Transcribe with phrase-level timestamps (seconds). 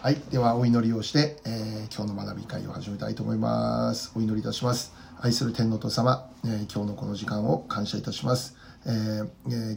[0.00, 0.16] はい。
[0.30, 4.12] では、お祈りをして、えー今日の学び会を始めたいと思います。
[4.14, 4.92] お祈りいたします。
[5.20, 8.54] 愛する天皇と様、えー今日のこの時間を感謝いたします。
[8.86, 9.28] えー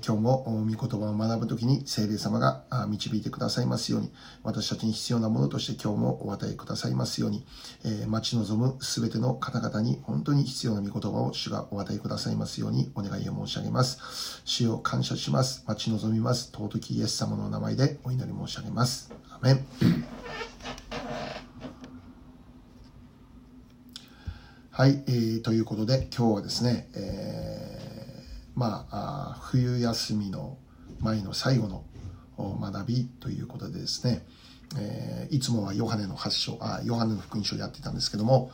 [0.05, 4.12] 今日も御言葉を学ぶときに聖霊様が導いてくださいますように、
[4.43, 7.45] 私たちに必要なものとして今日もお与えくださいますように、
[7.83, 14.41] えー待ち望むすべての方々に本当に必要な御言葉を主がお与えくださいますようにお願いを申し上げます。
[14.45, 15.63] 主を感謝します。
[15.68, 16.52] 待ち望みます。
[16.52, 19.12] 尊きイエス様の名前でお祈り申し上げます。
[19.30, 19.66] アメン。
[24.72, 28.01] はい、えーということで今日はですね、えー
[28.55, 30.58] まあ冬休みの
[31.00, 31.84] 前の最後の
[32.38, 34.26] 学びということでですね、
[34.80, 38.52] えーいつもはヨハネの8章あヨハネの福音書をやっていたんですけども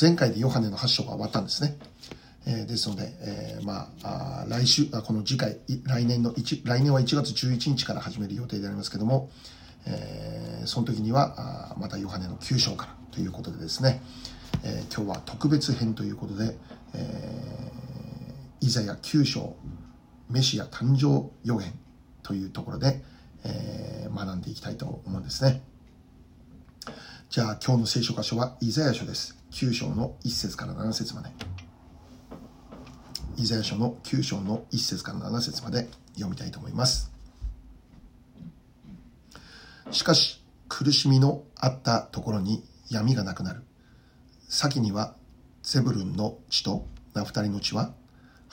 [0.00, 1.76] 前回でヨハネの8章が終わったんですね、
[2.46, 9.28] えーですので、えーまああ来週あこの次回来年の1来年は1月11日から始める予定でありますけども、
[9.86, 14.00] えーその時にはあまたヨハネの9章からということでですね、
[14.64, 16.56] えー今日は特別編ということで、
[16.94, 17.75] えー
[18.60, 19.56] イザヤ9章
[20.28, 21.72] メシア誕生予言
[22.22, 23.02] というところで、
[23.44, 25.62] えー学んでいきたいと思うんですね。
[27.28, 29.36] じゃあ今日の聖書箇所はイザヤ書です。
[29.50, 31.30] 9章の1節から7節まで。
[33.36, 37.12] イザヤ書の9章の1節から7節まで読みたいと思います。
[39.90, 43.62] しかし苦しみのあったところに闇がなくなる。
[44.48, 45.14] 先には
[45.62, 47.92] ゼブルンの地とナフタリの地は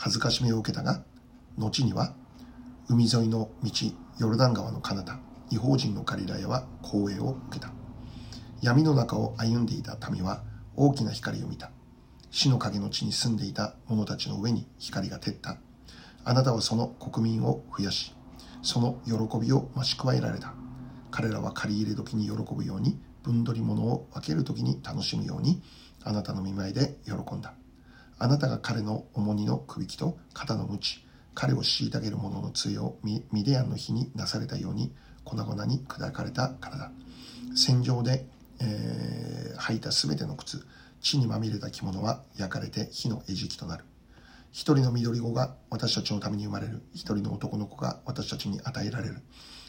[0.04, 1.02] 恥ずかしめを受けたが
[1.58, 2.14] 後には
[2.90, 3.72] 海沿いの道
[4.20, 5.18] ヨルダン川の彼方
[5.50, 7.72] 違法人のガリラヤは光栄を受けた。
[8.62, 10.44] 闇の中を歩んでいた民は
[10.76, 11.72] 大きな光を見た。
[12.32, 15.56] 死の影の地に住んでいた者たちの上に光が照った。
[16.26, 18.14] あなたはその国民を増やし
[18.62, 20.54] その喜びを増し加えられた。
[21.12, 25.62] 彼らは借り入れ時に喜ぶように分取り物を分ける時に楽しむように
[26.04, 27.54] あなたの見舞いで喜んだ。
[28.20, 31.04] あなたが彼の重荷のくびきと肩の鞭
[31.34, 34.94] 彼を虐げる者の杖をミデアンの日になされたように
[35.24, 36.92] 粉々に砕かれたからだ。
[37.56, 38.26] 戦場で、
[38.60, 40.66] えー履いたすべての靴
[41.02, 43.86] 地にまみれた着物は焼かれて火の餌食となる。
[44.52, 46.82] 一人の緑子が私たちのために生まれる。
[46.94, 49.18] 一人の男の子が私たちに与えられる。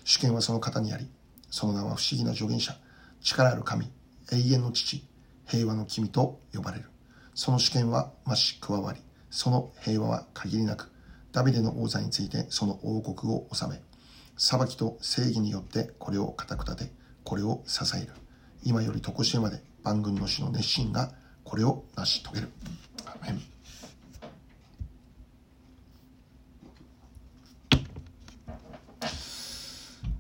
[0.05, 1.11] 主権はその方にあり
[1.51, 2.77] その名は不思議な助言者。
[3.21, 3.91] 力ある神
[4.33, 5.03] 永遠の父
[5.47, 6.94] 平和の君と呼ばれる。
[7.35, 9.01] その主権は増し加わり
[9.31, 10.91] その平和は限りなく
[11.33, 13.81] ダビデの王座についてその王国を治め
[14.37, 16.93] 裁きと正義によってこれを固く立て
[17.25, 18.13] これを支える。
[18.65, 21.13] 今より常しえまで万軍の主の熱心が
[21.43, 22.49] これを成し遂げる。
[23.07, 23.41] アメン。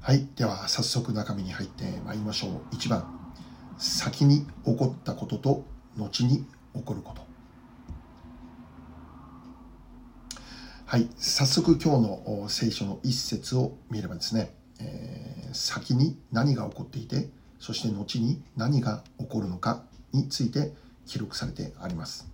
[0.00, 2.74] はいでは早速中身に入ってまいりましょう。
[2.74, 3.34] 1番。
[3.78, 5.64] 先に起こったことと
[5.96, 7.22] 後に起こること。
[10.86, 11.08] はい。
[11.16, 17.28] 早速今日の聖書の一節を見ればですね、えー先に何が起こっていて
[17.60, 20.72] そして後に何が起こるのかについて
[21.06, 22.28] 記録されてあります。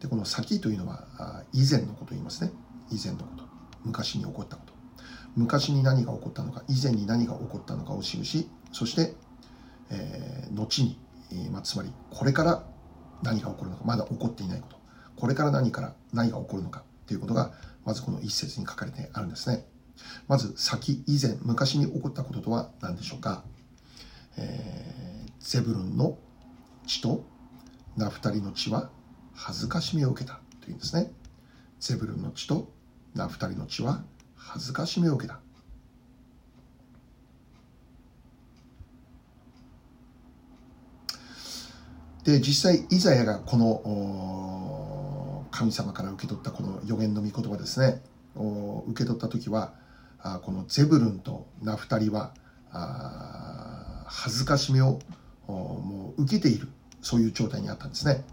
[0.00, 2.50] でこの先というのは以前のことを言いますね。
[2.90, 3.44] 以前のこと。
[3.84, 4.72] 昔に起こったこと。
[5.36, 9.14] 昔に何が起こったのか以前に何が起こったのかを記しそして、
[9.90, 10.98] えー後に、
[11.30, 12.64] えーまあ、つまりこれから
[13.22, 14.76] 何が起こるのかまだ起こっていないこと。
[15.16, 17.52] これから何から何が起こるのかということが
[17.84, 19.66] まずこの一節に書かれてあるんですね。
[20.28, 23.44] まず先以前昔に起こったこととは何でしょうか、
[24.36, 25.06] えー
[25.46, 26.18] ゼブルンの
[26.88, 27.24] 地と
[27.96, 28.90] ナフタリの地は
[29.32, 31.12] 恥ずかしめを受けたというんですね。
[31.78, 32.68] ゼブルンの地と
[33.14, 34.02] ナフタリの地は
[34.34, 35.38] 恥ずかしめを受けた。
[42.26, 48.02] で実際イザヤがこの神様から受け取ったこの予言の御言葉ですね。
[48.34, 49.74] お受け取った時は
[50.42, 52.34] このゼブルンとナフタリは
[54.08, 54.98] 恥ずかしめを
[55.46, 56.66] もう受けている
[57.00, 58.24] そういう状態にあったんですね。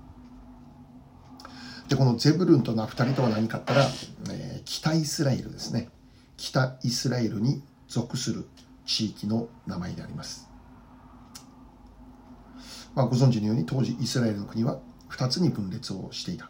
[1.88, 3.86] でこのゼブルンとナフタリとは何かったら、
[4.31, 5.89] え北イスラエルですね。
[6.38, 8.48] 北イスラエルに属する
[8.88, 10.52] 地域の名前であります。
[12.95, 14.80] まあ、ご存知のように当時イスラエルの国は
[15.10, 16.50] 2つに分裂をしていた。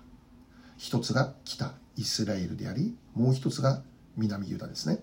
[0.78, 3.82] 一つが北イスラエルでありもう一つが
[4.18, 5.00] 南ユダですね。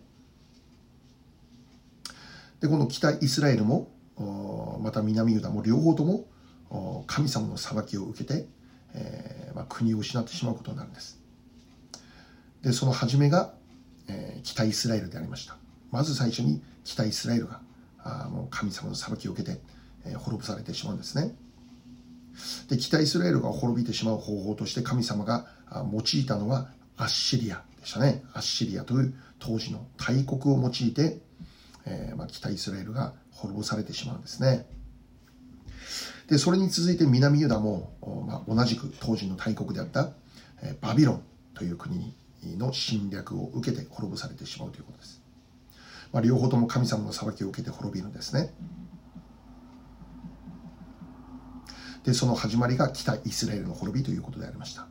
[2.60, 3.90] でこの北イスラエルも
[4.82, 6.26] また南ユダも両方とも
[7.06, 8.46] 神様の裁きを受けて、
[8.94, 11.18] えーまあ、国を失ってしまうことになるんです。
[12.62, 13.54] でその初めが、
[14.08, 15.56] えー北イスラエルでありました。
[15.90, 17.60] まず最初に北イスラエルが
[17.98, 19.60] あもう神様の裁きを受けて
[20.06, 21.34] え、滅ぼされてしまうんですね。
[22.68, 25.46] で、北イスラエルが滅びてしまう方法として神様が
[25.92, 28.22] 用いたのはアッシリアでしたね。
[28.32, 31.20] アッシリアという当時の大国を用いて、
[31.86, 34.66] えー、まあ、北イスラエルが滅ぼされてしまうんですね。
[36.28, 37.92] で、それに続いて南ユダも、
[38.26, 40.12] まあ、同じく当時の大国であった、
[40.62, 41.22] え、バビロン
[41.54, 42.14] という国
[42.56, 45.20] の侵略を受けて滅ぼされてしまうということです。
[46.12, 48.52] まあ、両方とも神様の裁きを受けて滅びるんですね。
[52.04, 54.86] で、その始まりが北イスラエルの滅びということでありました。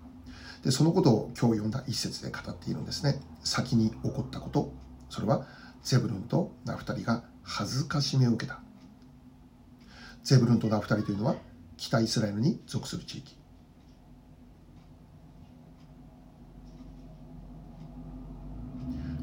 [0.63, 3.19] で、そのことを今日読んだ一節で語っているんですね。
[3.44, 4.73] 先に起こったこと、
[5.09, 5.45] それは
[5.83, 8.59] ゼブルンとナフタリが恥ずかしめを受けた。
[10.23, 11.35] ゼブルンとナフタリというのは
[11.77, 13.38] 北イスラエルに属する地域。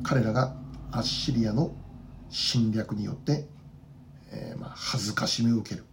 [0.02, 0.56] 彼らが
[0.92, 1.74] アッシリアの
[2.30, 3.46] 侵略によって、
[4.30, 5.84] えー、まあ恥ずかしめを受ける。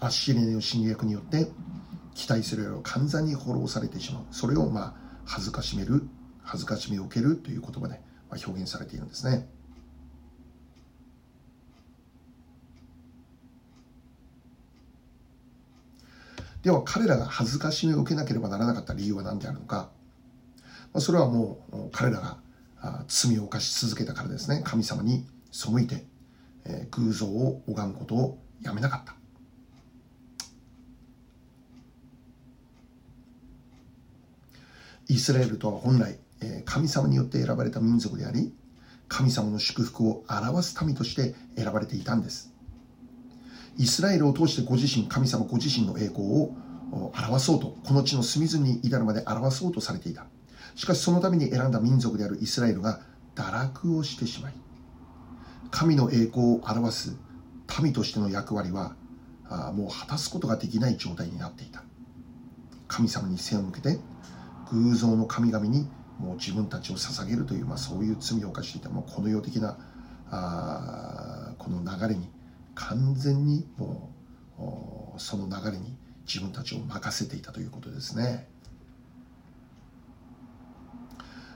[0.00, 1.48] アッシリアの侵略によって
[2.14, 4.24] 期待するより完全に滅ぼされてしまう。
[4.30, 4.94] それをまあ
[5.24, 6.08] 恥ずかしめる
[6.42, 8.00] 恥ずかしめを受けるという言葉で
[8.30, 9.48] 表現されているんですね。
[16.62, 19.90] では彼らが恥ずかしめを受けなければならなかった理由は何であるのか。
[20.98, 22.38] それはもう彼らが
[23.08, 24.62] 罪を犯し続けたからですね。
[24.64, 26.06] 神様に背いて
[26.90, 29.14] 偶像を拝むことをやめなかった。
[35.08, 36.18] イスラエルとは本来、
[36.64, 38.52] 神様によって選ばれた民族であり、
[39.08, 42.52] 神様の祝福を表す民として選ばれていたんです。
[43.76, 46.54] イスラエルを通してご自身、神様ご自身の栄光を
[46.92, 50.26] 表そうと、この地の隅々に至るまで表そうとされていた。
[50.74, 53.00] しかしそのために選んだ民族であるイスラエルが
[53.34, 54.54] 堕落をしてしまい、
[55.70, 57.16] 神の栄光を表す
[57.82, 58.94] 民としての役割は
[59.74, 61.82] もう果たすことができない状態になっていた。
[62.86, 63.98] 神様に背を向けて
[64.74, 65.88] 偶像の神々に
[66.18, 69.78] もう自分たちを捧げるという、まあ、そういう罪を犯していたもうこの世的な
[70.30, 72.28] あこの流れに
[72.74, 74.10] 完全にも
[75.16, 78.48] うその流れに自分たちを任せていたということですね。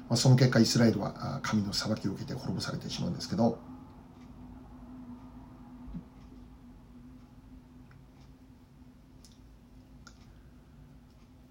[0.09, 3.59] まあ、その結果イスラエルは神の裁きを受けて滅ぼされてしまうんですけど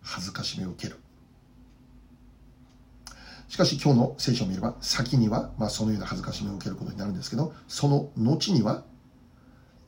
[0.02, 1.00] 恥ずかしめを受ける
[3.58, 8.84] しかし今日の聖書を見れば先には、まあ、そのような恥ずかしめを受けることになるんですけどその後には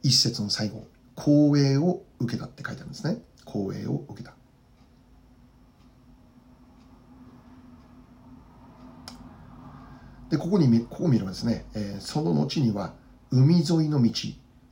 [0.02, 3.22] 一節の最後光栄を受けたって書いてあるんですね。
[3.46, 4.34] 光栄を受けた。
[10.32, 12.96] でここにここを見ればですね、えー、その後には
[13.30, 14.12] 海沿いの道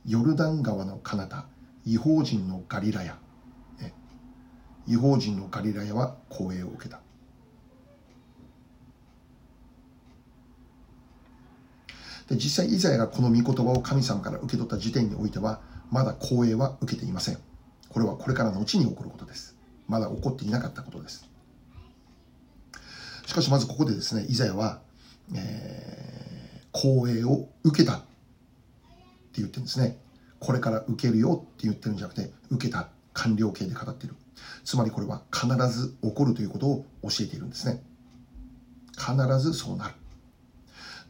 [0.06, 1.46] ヨルダン川の彼方
[1.84, 3.16] 違法人のガリラヤ、
[3.80, 3.94] ね、
[4.88, 6.98] 違法人のガリラヤは光栄を受けた。
[12.28, 15.60] で実際イザヤがこの御言葉を神様から受け取った時点においては
[15.90, 17.38] まだ光栄は受けていません。
[17.88, 19.56] これはこれからの後に起こることです。
[19.86, 21.26] まだ起こっていなかったことです。
[23.26, 24.80] しかしまずここでですねイザヤは、
[25.34, 28.04] えー、光栄を受けたって
[29.36, 29.98] 言ってるんですね。
[30.38, 34.14] これから受けるよって言ってるんじゃなくて受けた完了形で語ってる。
[34.64, 37.82] つまりこれは必ず起こるということを教えているんですね。
[38.96, 39.94] 必ずそうなる。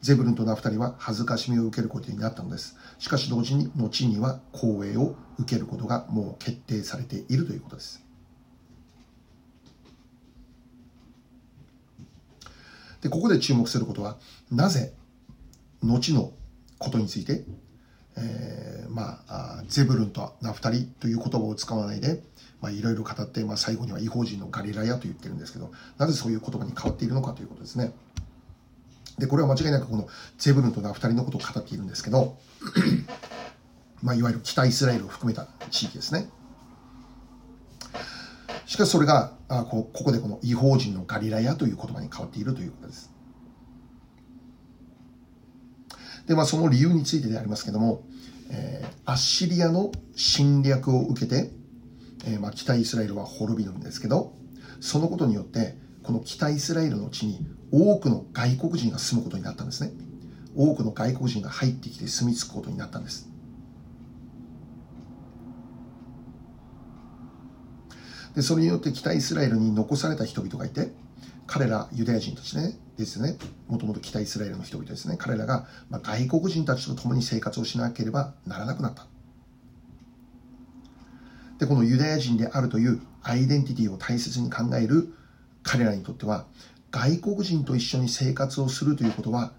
[0.00, 2.76] ゼブルンとナフタリは恥ずかしみを受けることになったのです。
[2.98, 8.04] しかし同時に、後には光栄を受けることがもう決定されているということです。
[13.00, 14.16] で、ここで注目することは、
[14.50, 14.92] なぜ、
[15.82, 16.32] 後の
[16.78, 17.44] ことについて、
[18.16, 22.22] えー、まあ、ゼブルンとナフタリという言葉を使わないで、
[22.70, 27.92] いろいろ語って、まあ、最後には違法人のガリラヤと言ってるんですけど、なぜそういう言葉に変わっているのかということですね。
[29.18, 30.06] で、これは間違いなくこの
[30.38, 32.38] ゼブルンとナフタリのことを語っているんですけど、
[34.02, 36.28] まあ、いわゆる北イスラエルを含めた地域ですね。
[38.66, 43.10] しかしそれが、あこここでこの違法人のガリラヤという言葉に変わっているということです。
[46.26, 48.04] で、まあ、その理由についてでありますけども、
[48.50, 51.50] えー、アッシリアの侵略を受けて、
[52.26, 54.34] えー、まあ、北イスラエルは滅びるんですけど、
[54.80, 59.92] そのことによって、この北イスラエルの地に多くの外国人が住むことになったんですね。
[60.56, 63.28] 多くの外国人が入ってきて住み着くことになったんです。
[68.34, 70.92] で、それによって北イスラエルに残された人々がいて、
[71.46, 73.36] 彼らユダヤ人たちね、ですね。
[73.68, 75.16] もともと北イスラエルの人々ですね。
[75.18, 79.06] 彼らが、ま外国人たちと共に生活をしなければならなくなった。
[81.58, 85.14] で、このユダヤ人であるというアイデンティティを大切に考える
[85.62, 86.46] 彼らにとっては、
[86.90, 89.52] 外国人と一緒に生活をするということは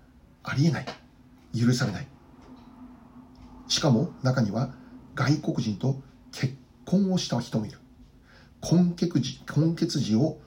[0.43, 0.85] ありえない。
[1.57, 2.07] 許されない。
[3.67, 4.73] しかも中には
[5.15, 6.55] 外国人と結
[6.85, 7.77] 婚をした人もいる。
[8.61, 10.39] 根血児根血児を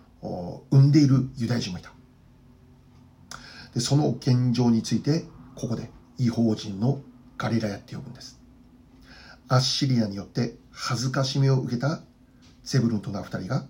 [0.71, 1.93] 産んでいるユダヤ人もいた。
[3.75, 5.25] でその現状について、
[5.55, 7.01] ここで違法人の
[7.39, 8.41] ガリラヤって呼ぶんです。
[9.49, 12.03] アッシリアによって恥ずかしめを受けた
[12.65, 13.67] ゼブルンとナフタリが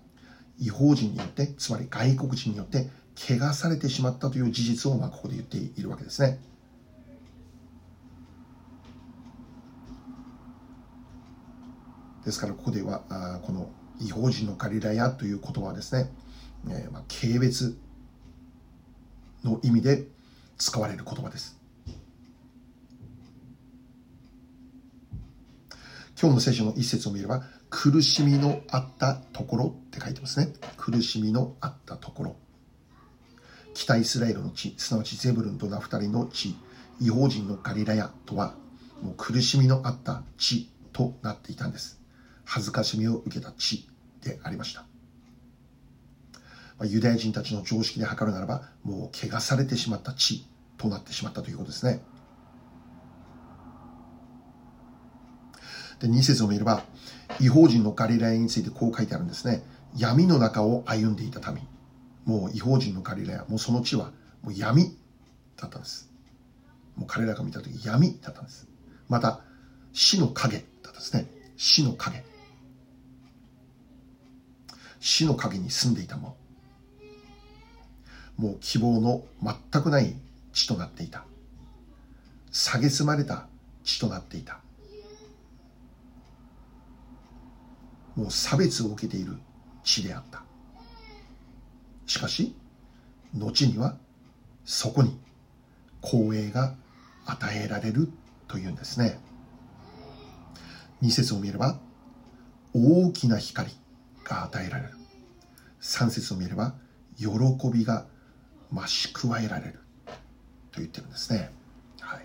[0.59, 6.39] 違法人によって、つまり外国人によって汚されてしまったという事実をまあここで言っているわけですね。
[12.25, 16.09] ですからここではあこの違法人のガリラヤという言葉はですね、
[16.69, 17.75] えー、まあ軽蔑
[19.43, 20.07] の意味で
[20.57, 21.63] 使われる言葉です。
[26.19, 30.53] 今日の聖書の一節を見れば、苦しみのあったところって書いてますね。
[30.77, 32.35] 苦しみのあったところ。
[33.73, 36.55] 北イスラエルの地、すなわちゼブルンとナフタリの地、
[36.99, 38.55] 違法人のガリラヤとは、
[39.01, 41.99] もう苦しみのあった地となっていたんです。
[42.45, 43.89] 恥ずかしみを受けた地
[44.21, 44.85] でありました。
[46.85, 52.01] ユダヤ人たちの常識で測るならば、もう汚されてしまった地となってしまったということですね。
[55.99, 56.83] で、2節を見れば、
[57.39, 59.63] 違法人のガリラヤについてこう書いてあるんですね。
[59.95, 61.72] 闇の中を歩んでいた民。
[62.25, 64.11] もう違法人のガリラヤ、もうその地は
[64.41, 64.97] もう闇
[65.57, 66.09] だったんです。
[66.95, 68.67] もう彼らが見たとき闇だったんです。
[69.09, 69.41] また、
[69.91, 71.27] 死の影だったんですね。
[71.57, 72.23] 死の影。
[74.99, 76.37] 死の影に住んでいたも
[78.37, 78.47] の。
[78.49, 80.15] もう希望の全くない
[80.53, 81.25] 地となっていた。
[82.51, 83.47] 蔑まれた
[83.83, 84.59] 地となっていた。
[88.15, 89.37] もう差別を受けている
[89.83, 90.43] 地であった。
[92.13, 92.53] しかし、
[93.33, 93.97] 後には
[94.65, 95.19] そこに
[96.03, 96.75] 光栄が
[97.25, 98.07] 与えられる
[98.47, 99.17] というんですね。
[101.01, 101.79] 二節を見れば、
[102.71, 103.71] 大きな光
[104.25, 104.89] が与えられる。
[105.79, 106.75] 三節を見れば、
[107.17, 107.25] 喜
[107.73, 108.05] びが
[108.71, 109.79] 増し加えられる
[110.71, 111.49] と言ってるんですね。
[111.99, 112.23] はい。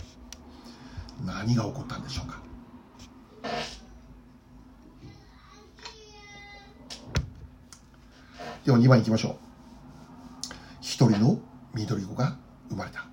[1.24, 2.42] 何が起こったんでしょうか。
[8.66, 9.47] では2番いきましょう。
[10.98, 11.38] 一人の
[11.74, 12.36] 緑子が
[12.68, 13.06] 生まれた。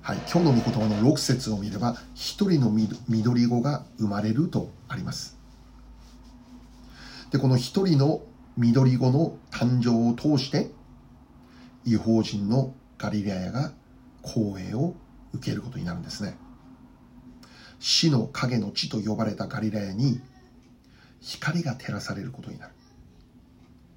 [0.00, 5.36] はい、今日の御言葉の6節を見れば、一人の緑子が生まれるとあります。
[7.30, 8.22] で、この一人の
[8.56, 10.70] 緑子の誕生を通して、
[11.84, 13.72] 違法人のガリレアヤが
[14.24, 14.94] 光栄を
[15.34, 16.38] 受けることになるんですね。
[17.80, 20.22] 死の影の地と呼ばれたガリラヤに
[21.20, 22.72] 光が照らされることになる。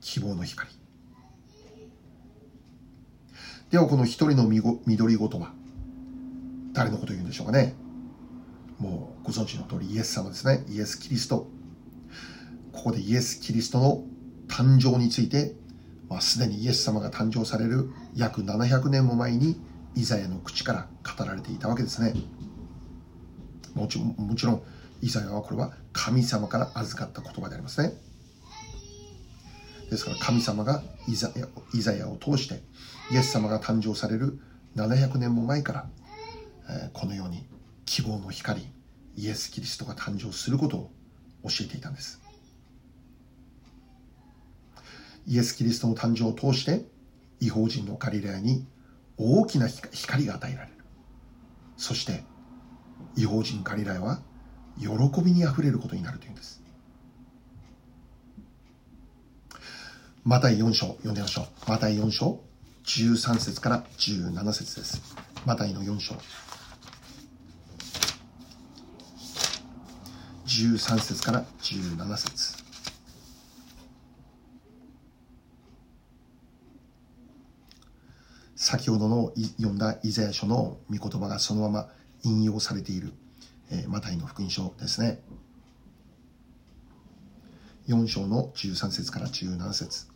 [0.02, 0.70] 希望の光。
[3.72, 4.48] ではこの一人の
[4.86, 5.52] 緑子とは
[6.74, 7.76] 誰のことを言うんでしょうかね。
[8.78, 10.64] もうご存知の通りイエス様ですね。
[10.70, 11.48] イエス・キリスト。
[12.72, 14.04] ここでイエス・キリストの
[14.48, 15.56] 誕生について、
[16.10, 19.60] まあ、すでにイエス様が誕生される約700年も前に
[19.96, 20.88] イザヤの口から
[21.18, 22.14] 語られていたわけですね。
[23.74, 24.64] もちもちろん、
[25.04, 27.92] イザヤはこれは神様から預かった言葉でありますね。
[29.92, 32.62] ですから神様がイザヤイザヤを通して
[33.12, 34.40] イエス様が誕生される
[34.78, 35.90] 700年も前から、
[36.94, 37.46] このように
[37.86, 38.66] 希望の光
[39.18, 40.92] イエス・キリストが誕生することを
[41.44, 42.22] 教えていたんです。
[45.28, 46.86] イエス・キリストの誕生を通して
[47.42, 48.66] 違法人のガリラヤに
[49.18, 50.74] 大きな光が与えられる
[51.78, 52.24] そして
[53.16, 54.22] 違法人ガリラヤは
[54.80, 56.62] 喜びにあふれることになるというんです。
[60.24, 61.70] マタイ4章読んでみましょう。
[61.70, 62.40] マタイ4章
[62.86, 65.16] 13節から17節です。
[65.46, 66.16] マタイの4章。
[70.46, 72.64] 13節から17節。
[78.56, 81.90] 先ほどの読んだイザヤ書の御言葉がそのまま
[82.24, 83.14] 引用されている、
[83.74, 85.22] え、マタイの福音書ですね。
[87.88, 90.08] 4章の13節から17節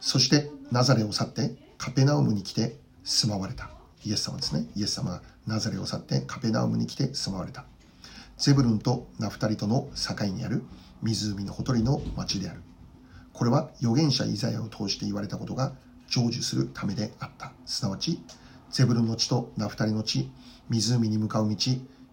[0.00, 3.70] そしてナザレを去ってカペナウムに来て住まわれた。
[4.04, 4.68] イエス様ですね。
[4.76, 7.64] イエス様がナザレを去ってカペナウムに来て住まわれた。
[8.36, 10.62] ゼブルンとナフタリとの境にある
[11.02, 12.60] 湖のほとりの町である。
[13.32, 15.72] これは預言者イザヤを通して言われたことが
[16.08, 17.52] 成就するためであった。
[17.64, 18.22] すなわち、
[18.70, 20.30] ゼブルンの地とナフタリの地、
[20.68, 21.56] 湖に向かう道、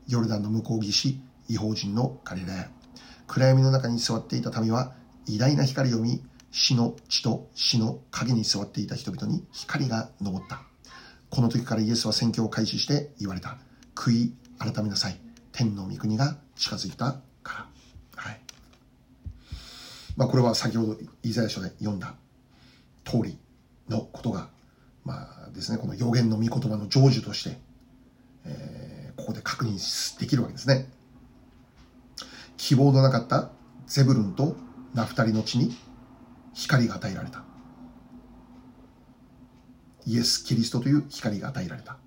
[0.07, 1.19] ヨルダンの向こう岸、
[1.49, 2.69] 違法人のガリラヤ。
[3.27, 4.93] 暗闇の中に座っていた民は
[5.27, 10.61] 偉大な光を見、死の地と死の影に座っていた人々に光が昇った。
[11.29, 13.57] この時からイエスは宣教を開始して言われた。
[13.95, 15.19] 悔い改めなさい。
[15.51, 17.67] 天の御国が近づいたか
[18.15, 18.21] ら。
[18.21, 18.39] はい。
[20.15, 22.15] まあこれは先ほどイザヤ書で読んだ
[23.03, 23.37] 通り
[23.89, 24.49] のことが、
[25.05, 27.57] まあですね、この予言の御言葉の成就として、
[28.45, 30.89] えー、ここで確認できるわけですね。
[32.57, 33.51] 希望のなかった
[33.87, 34.55] ゼブルンと
[34.93, 35.75] ナフタリの地に
[36.53, 37.43] 光が与えられた。
[40.05, 41.97] イエス・キリストという光が与えられた。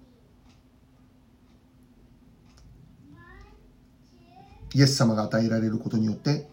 [4.74, 6.48] イエス様が与えられることによって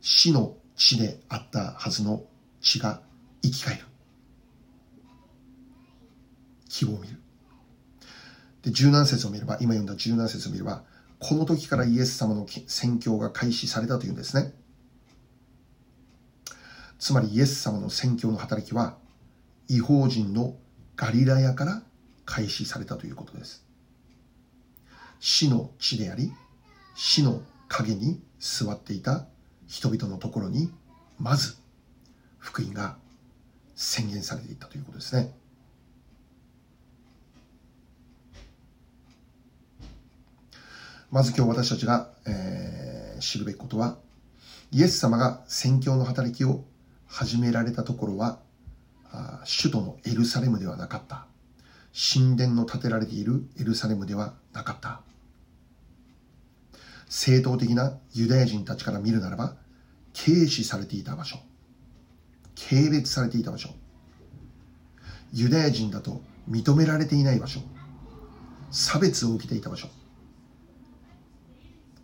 [0.00, 2.24] 死の地であったはずの
[2.60, 3.02] 血が
[3.42, 3.84] 生き返る。
[6.68, 7.25] 希望を見る。
[8.66, 10.82] で、十何節を見れば、今読んだ十何節を見れば、
[11.20, 14.52] この時からイエス様の宣教が開始されたというんですね。
[16.98, 18.98] つまりイエス様の宣教の働きは、
[19.68, 20.56] 違法人の
[20.96, 21.82] ガリラヤから
[22.24, 23.64] 開始されたということです。
[25.20, 26.32] 死の地であり、
[26.96, 29.26] 死の影に座っていた
[29.68, 30.72] 人々のところに、
[31.20, 31.54] まず
[32.38, 32.96] 福音が
[33.76, 35.32] 宣言されていったということですね。
[41.16, 43.96] まず今日私たちが、えー、知るべきことは、
[44.70, 46.62] イエス様が宣教の働きを
[47.06, 48.38] 始められたところは、
[49.46, 51.24] 首都のエルサレムではなかった。
[51.94, 55.00] 神殿の建てられているエルサレムではなかった。
[57.08, 59.56] 正当的なユダヤ人たちから見るならば、
[60.12, 61.38] 軽視されていた場所。
[62.68, 63.70] 軽蔑されていた場所。
[65.32, 67.60] ユダヤ人だと認められていない場所。
[68.70, 69.88] 差別を受けていた場所。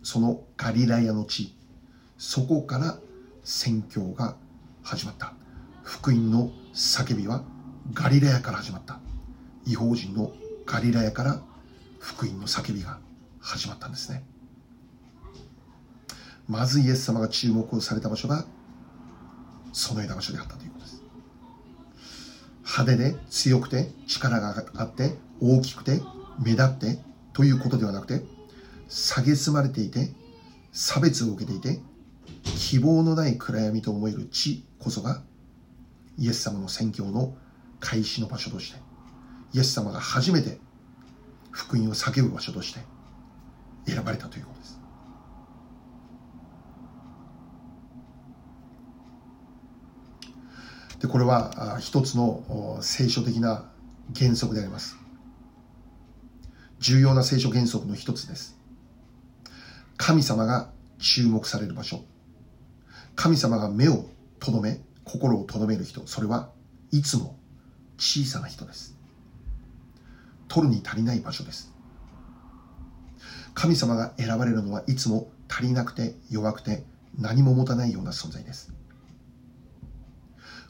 [0.03, 1.55] そのガリラヤの地、
[2.17, 2.99] そこから
[3.43, 4.35] 宣教が
[4.83, 5.33] 始まった。
[5.81, 7.43] 福音の叫びは
[7.93, 8.99] ガリラヤから始まった。
[9.65, 10.33] 違法人の
[10.65, 11.41] ガリラヤから
[11.99, 12.99] 福音の叫びが
[13.39, 14.23] 始まったんですね。
[16.47, 18.45] まずイエス様が注目をされた場所が
[19.71, 21.01] そのような場所であったということです。
[22.63, 26.01] 派手で強くて力があって大きくて
[26.43, 26.99] 目立って
[27.31, 28.32] ということではなくて
[28.93, 30.13] 蔑まれていて、
[30.71, 31.81] 差別を受けていて、
[32.43, 35.23] 希望のない暗闇と思える地こそが、
[36.17, 37.35] イエス様の宣教の
[37.79, 38.79] 開始の場所として、
[39.53, 40.59] イエス様が初めて
[41.51, 42.81] 福音を叫ぶ場所として
[43.87, 44.79] 選ばれたということです。
[51.01, 53.71] で、これは一つの聖書的な
[54.15, 54.97] 原則であります。
[56.79, 58.61] 重要な聖書原則の一つです。
[59.97, 62.03] 神様が注目される場所。
[63.15, 64.05] 神様が目を
[64.39, 66.05] とどめ、心をとどめる人。
[66.07, 66.49] それは
[66.91, 67.37] いつも
[67.97, 68.97] 小さな人です。
[70.47, 71.73] 取るに足りない場所です。
[73.53, 76.83] 神様が選ばれるのはいつも足りなくて弱くて
[77.17, 78.73] 何も持たないような存在です。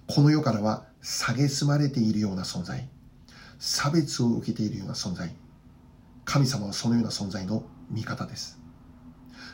[0.07, 2.87] この世からは蔑まれているような存在、
[3.59, 5.33] 差別を受けているような存在、
[6.25, 8.62] 神様はそのような存在の味方です。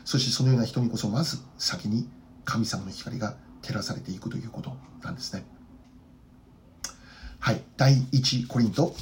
[0.04, 2.08] そしてそのような人にこそまず先に
[2.44, 5.44] 神様の光が照らされていくということなんですね。
[7.38, 7.62] はい。
[7.76, 8.94] 第1コリント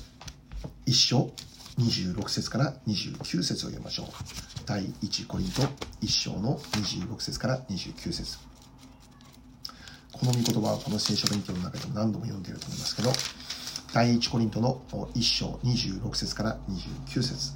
[0.86, 1.30] 1章
[1.78, 4.06] 26節から29節を読みましょう。
[4.66, 5.62] 第1コリント
[6.02, 8.38] 1章の26節から29節
[10.12, 13.12] この御言葉はこの聖書勉強の中でも何度も読んでいると思いますけど、
[13.94, 17.52] 第1コリントの1章26節から29節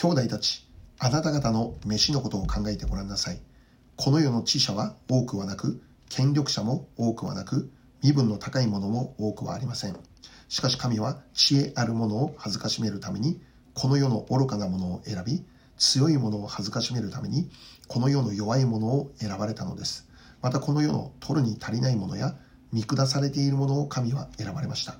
[0.00, 0.64] 兄弟たち、
[1.00, 3.40] あなた方の飯のことを考えてごらんなさい。
[3.96, 7.68] この世の知者は多くはなく、権力者も多くはなく、
[8.00, 9.96] 身分の高いものも多くはありません。
[10.48, 13.40] しかし神は知恵あるものを恥ずかしめるために、
[13.74, 15.44] この世の愚かなものを選び、
[15.78, 17.50] 強いものを恥ずかしめるために、
[17.88, 20.06] この世の弱いものを選ばれたのです。
[20.42, 22.36] またこの世の取るに足りないものや、
[22.72, 24.94] 見下されているものを神は選ばれました。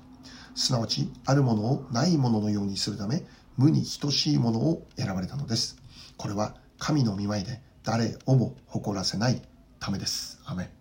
[0.55, 3.23] すなわち、あるものをないもののようにするため、
[3.59, 5.75] 無に等しいものを選ばれたのです。
[6.15, 9.41] これは神の見舞いで誰をも誇らせない
[9.81, 10.39] ためです。
[10.45, 10.71] アメ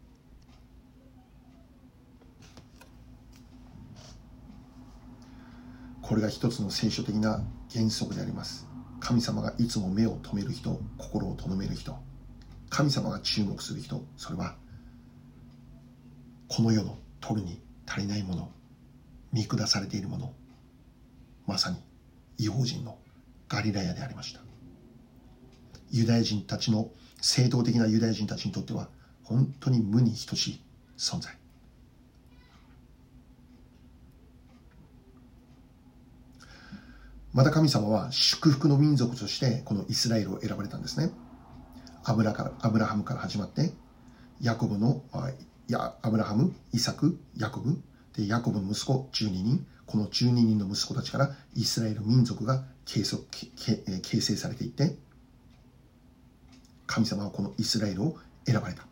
[6.02, 8.68] これが一つの聖書的な原則であります。
[9.00, 11.98] 神様がいつも目を留める人心を留める人。
[12.70, 14.04] 神様が注目する人。
[14.16, 14.54] それは
[16.46, 18.52] この世の取るに足りないもの
[19.32, 20.32] 見下されているもの。
[21.44, 21.87] まさに
[22.38, 22.98] 違法人の
[23.48, 24.40] ガリラヤでありました。
[25.90, 28.88] ユダヤ人たちの正当的なユダヤ人たちにとっては
[29.24, 30.60] 本当に無に等しい
[30.96, 31.36] 存在。
[37.32, 41.10] また神様は祝福の民族としてこのイスラエルを選ばれたんですね。
[42.04, 43.72] アブラからアブラハムから始まって
[44.40, 45.02] ヤコブの
[45.68, 47.82] やアブラハム、イサク、ヤコブ
[48.18, 54.96] でヤコブの息子12人この12人の息子たちからイスラエル民族が形形成されていって
[56.88, 58.82] 神様はこのイスラエルを選ばれた。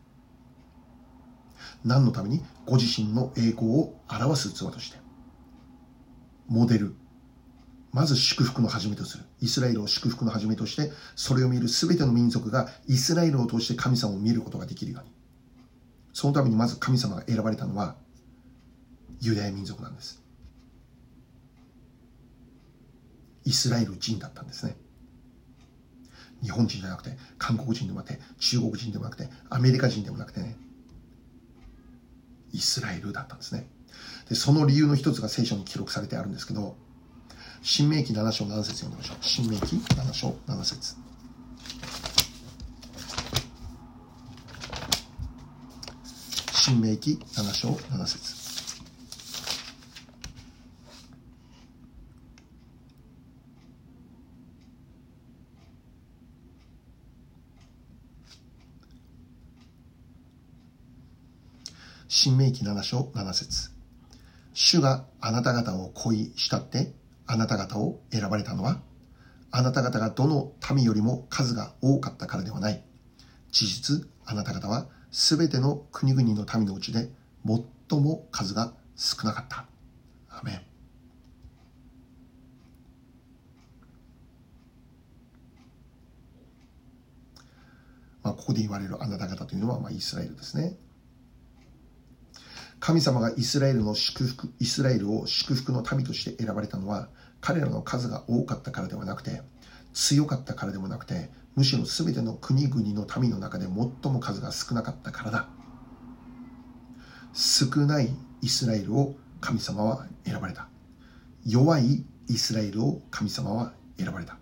[1.84, 2.44] 何のために？
[2.66, 4.98] ご自身の栄光を表す器として。
[6.46, 6.94] モデル。
[7.92, 9.24] まず祝福の始めとする。
[9.40, 15.10] イスラエルを祝福の始めとしてそれを見る全ての民族がイスラエルを通して神様を見ることができるように。
[16.12, 17.96] そのためにまず神様が選ばれたのは
[19.20, 20.22] ユダヤ民族なんです。
[23.44, 24.76] イスラエル人だったんですね。
[26.42, 30.56] 日本人じゃなくて韓国人でもなくて中国人でもなくてアメリカ人でもなくてね。
[32.52, 33.68] イスラエルだったんですね。
[34.28, 36.76] でその理由の一つが聖書に記録されてあるんですけど
[37.62, 39.16] 新明記7章7節読んでみましょう。
[39.20, 40.96] 新明記7章7節。
[46.52, 48.45] 新明記7章7節。
[62.18, 63.72] 新明記7章7節。
[64.54, 66.94] 主があなた方を恋したって
[67.26, 68.80] あなた方を選ばれたのは
[69.50, 72.82] あなた方がどの民よりも数が多かったからではない。
[73.52, 77.10] 事実あなた方はすべての国々の民のうちで
[77.90, 79.66] 最も数が少なかった。
[80.30, 80.62] アメン。
[88.22, 90.76] まあ、ここで言われるあなた方というのは、まあ、イスラエルですね。
[92.78, 97.08] 神様がイスラエルの祝福、イスラエルを祝福の民として選ばれたのは、
[97.40, 99.42] 彼らの数が多かったからではなくて、
[99.92, 105.48] 強かったからでもなくて、むしろ全ての国々の民の中で最も数が少なかったからだ。
[107.32, 108.10] 少ない
[108.42, 110.68] イスラエルを神様は選ばれた。
[111.44, 114.38] 弱いイスラエルを神様は選ばれた。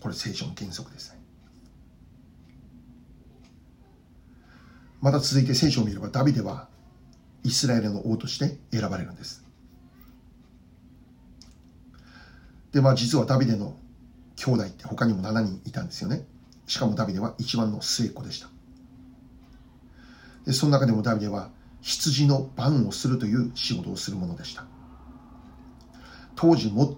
[0.00, 1.19] これ聖書の原則ですね。
[5.00, 6.68] また続いて聖書を見ればダビデは
[7.42, 9.44] イスラエルの王として選ばれるんです。
[12.72, 13.76] で、まあ実はダビデの
[14.36, 16.26] 兄弟って他にも7人いたんですよね。
[16.66, 18.48] しかもダビデは一番の末っ子でした。
[20.44, 24.64] で、その中でもダビデは羊の番をするという仕事をするものでした。
[26.36, 26.94] 当時最も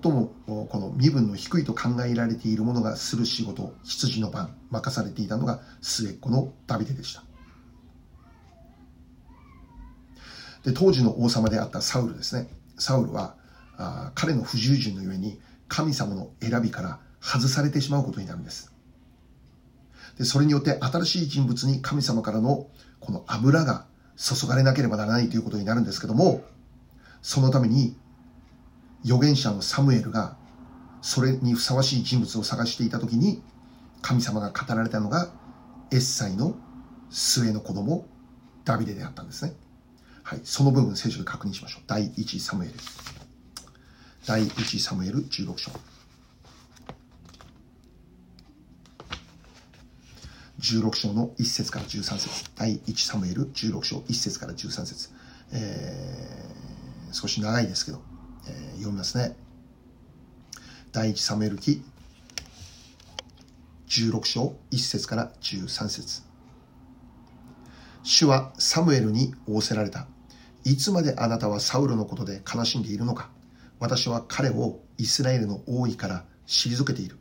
[0.46, 7.24] この身分の低いと考えられている者がする仕事、羊の番、任されていたのが末っ子のダビデでした。
[10.64, 12.48] で当時の王様であったサウルですね。
[12.78, 13.34] サウルは
[13.76, 18.72] あ彼の不従順のゆえに神様の選びから外されてしまうことになるんです。
[20.18, 22.68] でそれによって新しい人物に神様からの
[23.00, 26.44] この油が注がれなければならないということになるんですけども
[27.22, 27.96] そのために
[29.04, 30.36] 預言者のサムエルが
[31.00, 33.42] それにふさわしい人物を探していた時に
[34.02, 35.32] 神様が語られたのが
[35.90, 36.54] エッサイの
[37.10, 38.06] 末の子供
[38.64, 39.54] ダビデであったんですね。
[40.22, 41.82] はい、その部分聖書で確認しましょう。
[41.86, 42.74] 第1サムエル。
[44.26, 45.72] 第1サムエル16章。
[50.60, 55.10] 16章の1節から13節第1サムエル16章1節から13節
[55.52, 58.00] えー、少し長いですけど、
[58.48, 59.36] えー、読みますね。
[60.92, 61.82] 第1サムエル記
[63.88, 66.22] 16章1節から13節
[68.02, 70.06] 主はサムエルに仰せられた。
[70.64, 73.30] いつまであなたはサウルのことで悲しんでいるのか
[73.82, 77.18] 私は彼をイスラエルの王位から退けている。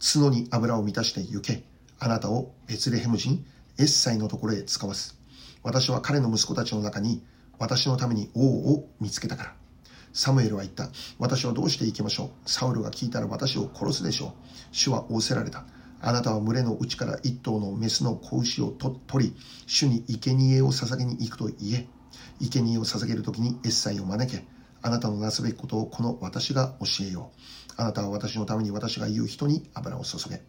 [0.00, 1.62] 角に油を満たして行け。
[1.98, 3.44] あなたをベツレヘム人
[3.78, 5.20] エッサイのところへ使わす。
[5.62, 7.22] 私は彼の息子たちの中に
[7.58, 9.54] 私のために王を見つけたから。
[10.14, 10.88] サムエルは言った。
[11.18, 12.50] 私はどうして行きましょう。
[12.50, 14.32] サウルが聞いたら私を殺すでしょう。
[14.72, 15.66] 主は仰せられた。
[16.00, 18.68] あなたは群れの内から一頭のメスの子牛を
[19.06, 21.99] 取り、主に生贄を捧げに行くと言え。
[22.48, 24.44] 生贄を捧げる時にエッサイを招け。
[24.82, 27.72] あなたのなすべきことをこの私が教えよう。
[27.76, 30.42] あなたは私のために私が言う人に油を注げ。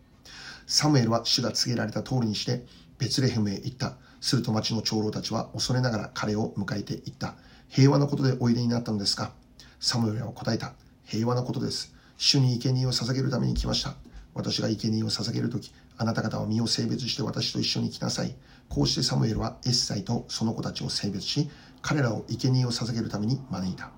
[0.67, 2.65] サムエルは主が告げられた通りにして
[2.97, 3.97] ベツレヘムへ行った。
[4.21, 7.35] すると町の長老たちは恐れながら彼を迎えていった。
[7.67, 9.33] 平和なことでおいでになったのですか？
[9.79, 10.73] サムエルは答えた。
[11.03, 11.93] 平和なことです。
[12.17, 13.95] 主に生贄を捧げるために来ました。
[14.33, 18.35] 私が生贄を捧げるとき、あなた方は身を性別して私と一緒に来なさい。
[18.69, 21.49] こうしてサムエルはエッサイとその子たちを性別し、
[21.81, 23.91] 彼らを生贄を捧げるために招いた。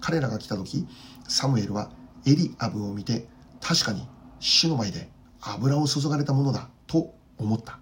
[0.00, 0.86] 彼らが来たとき、
[1.28, 1.90] サムエルは
[2.26, 3.28] エリアブを見て、
[3.60, 4.06] 確かに
[4.40, 7.78] 主の前で油を注がれたものだと思った。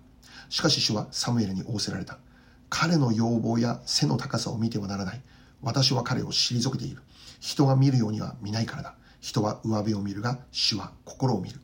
[0.48, 2.18] しかし主はサムエルに仰せられた。
[2.70, 5.22] 彼の要望や背の高さを見てはならない。
[5.62, 7.02] 私は彼を退けている。
[7.40, 8.94] 人が見るようには見ないからだ。
[9.20, 11.60] 人は上辺を見るが、主は心を見る。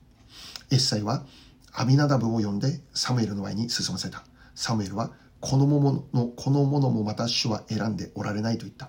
[0.71, 1.25] エッサイは
[1.73, 4.25] アビナダブを呼んでサムエルの前に進ませた。
[4.55, 5.11] サムエルは
[5.47, 8.89] このものこのものもまた主は選んでおられないと言った。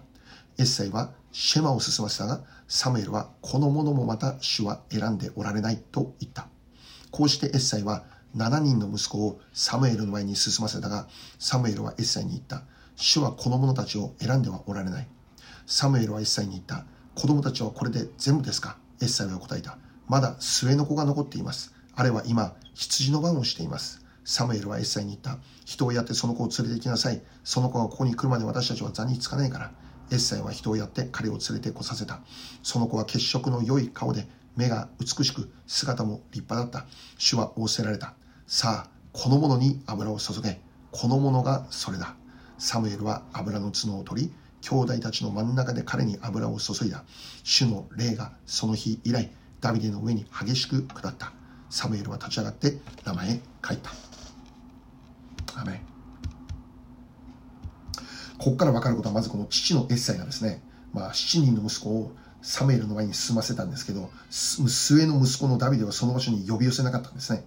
[0.58, 6.48] エッサイはシェマを進ませたが、サムエルはこのものもまた主は選んでおられないと言った。
[7.12, 8.06] こうしてエッサイは
[8.38, 12.64] 7人の息子をサムエルの前に進ませたが、サムエルはエッサイに言った。
[12.96, 15.08] 主はこの者たちを選んではおられない。
[15.68, 16.86] サムエルはエッサイに言った。
[17.16, 18.78] 子供たちはこれで全部ですか？
[19.02, 19.78] エッサイは答えた。
[20.08, 21.74] まだ末の子が残っています。
[21.96, 24.05] あれは今、羊の番をしています。
[24.26, 25.38] サムエルはエッサイに言った。
[25.64, 27.22] 人をやってその子を連れて行きなさい。
[27.44, 29.72] その子がここに来るまで私たちは座につかないから。
[30.12, 32.20] エッサイは人をやって彼を連れてこさせた。
[32.64, 36.90] その子は血色の良い顔で、目が美しく、姿も立派だった。
[37.18, 38.16] 主は仰せられた。
[38.48, 40.60] さあ、この者に油を注げ。
[40.92, 42.16] この者がそれだ。
[42.58, 47.04] サムエルは油の角を取り、兄弟たちの真ん中で彼に油を注いだ。
[47.44, 51.34] 主の霊がその日以来、ダビデの上に激しく下った。
[51.70, 54.05] サムエルは立ち上がって名前へ帰った。
[55.56, 55.82] アメ
[58.38, 60.62] ここから分かることはまずこの父のエッサイがですね、
[60.94, 67.44] まあ、7人の息子をサムエルの前に進ませたんですけど、末の息子のダビデはその場所に呼び寄せなかったんですね。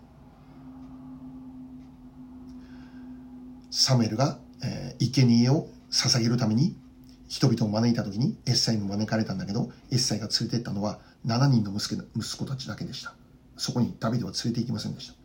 [3.71, 6.77] サムエルが、えー、生贄を捧げるために
[7.29, 13.15] 人々を招いた時にエッサイも招かれたんだけど、エッサイが連れて行ったのは7人の息子たちだけでした。
[13.57, 15.18] そこにダビデは連れて行きませんでした。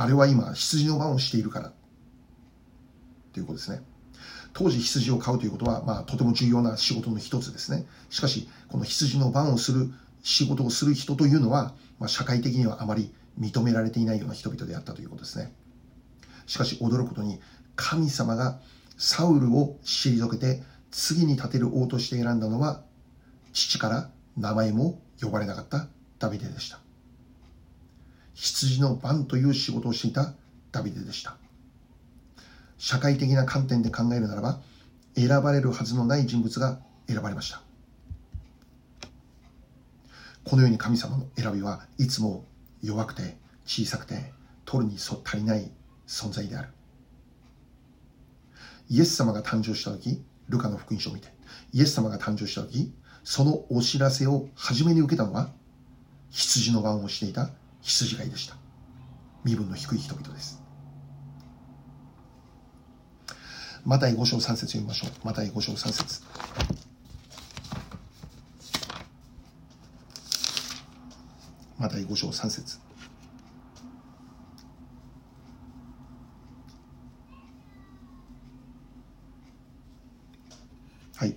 [0.00, 1.72] あれは今、羊の番をしているから
[3.34, 3.82] ということですね。
[4.54, 7.84] 当時羊を飼うということは、まあ、とても重要な仕事の一つですね。
[8.08, 9.90] しかし、この羊の番をする
[10.22, 15.52] 仕事をする人というのは、まあ、社会的にはあまり認められていないような人々であったということですね。
[16.46, 17.38] しかし驚くことに
[17.76, 18.58] 神様が
[18.96, 22.80] サウルを退けて次に立てる王として選んだのは
[23.52, 26.80] 父から名前も呼ばれなかったダビデでした
[28.40, 30.32] 羊の番という仕事をしていた
[30.72, 31.36] ダビデでした。
[32.78, 34.60] 社会的な観点で考えるならば
[35.14, 37.60] 選ばれるはずのない人物が選ばれました。
[40.42, 42.46] このように神様の選びはいつも
[42.82, 44.32] 弱くて小さくて
[44.64, 45.70] 取るに足りない
[46.06, 46.68] 存在である。
[48.88, 51.28] イエス様が誕生した時ルカの福音書を見て
[51.74, 52.90] イエス様が誕生した時
[53.22, 55.50] そのお知らせを初めに受けたのは
[56.30, 57.50] 羊の番をしていた
[57.82, 58.56] 羊飼いでした。
[59.44, 60.60] 身分の低い人々です。
[63.84, 65.10] マタイ5章3節読みましょう。
[65.24, 66.22] マタイ5章3節。
[71.78, 72.78] マタイ5章3節。
[81.16, 81.36] はい。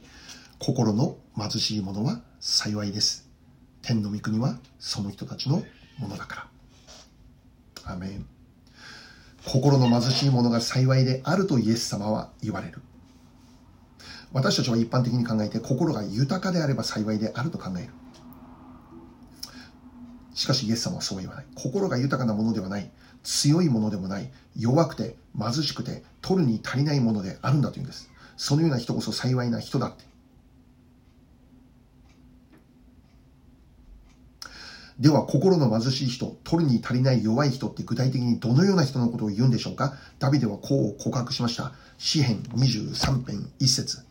[0.60, 3.30] 心の貧しい者は幸いです。
[3.82, 5.64] 天の御国はその人たちの
[5.98, 6.48] ものだか
[7.86, 7.94] ら。
[7.94, 8.26] アメン。
[9.46, 12.82] 心の貧しい者が幸いであるとイエス様は言われる。
[14.32, 17.90] 私たちは一般的に考えて心が豊かであれば幸いであると考える。
[20.34, 21.46] しかしイエス様はそう言わない。
[21.56, 22.90] 心が豊かなものではない。
[23.24, 24.32] 強いものでもない。
[24.58, 28.10] 弱くて貧しくて取るに足りないものであるんだというんです。
[28.38, 30.13] そのような人こそ幸いな人だって。
[35.00, 39.96] では、心の貧しい人、取るに足りない弱い人って具体的にどのような人のことを言うんでしょうか？
[40.20, 41.74] ダビデはこう告白しました。
[41.98, 44.06] 詩編23編1節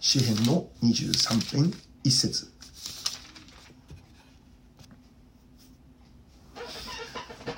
[0.00, 1.72] 詩編の23編
[2.04, 2.50] 1節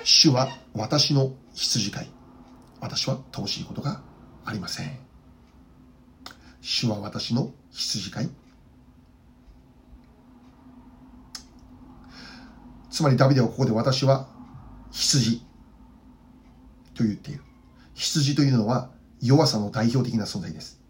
[0.03, 2.09] 主は私の羊飼い。
[2.81, 4.01] 私は乏しいことが
[4.43, 4.99] ありません。
[6.61, 8.29] 主は私の羊飼い。
[12.91, 14.27] つまりダビデはここで私は
[14.91, 15.39] 羊
[16.93, 17.41] と言っている。
[17.93, 20.81] 羊というのは弱さの代表的な存在です。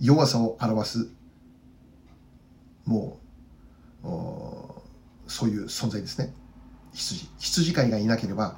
[0.00, 1.08] 弱さを表す、
[2.84, 3.18] も
[4.04, 4.08] う、
[5.26, 6.32] そういう存在ですね。
[6.92, 7.28] 羊。
[7.38, 8.56] 羊飼いがいなければ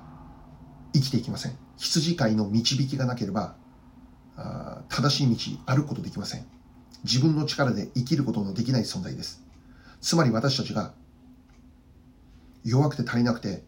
[0.93, 1.57] 生きていきません。
[1.79, 3.57] 羊飼いの導きがなければ、
[4.91, 6.47] 正しい道歩くことできません。
[7.05, 9.43] 自分の力で生きることのできない存在です。
[10.03, 10.93] つまり私たちが
[12.67, 13.65] 弱くて足りなくて、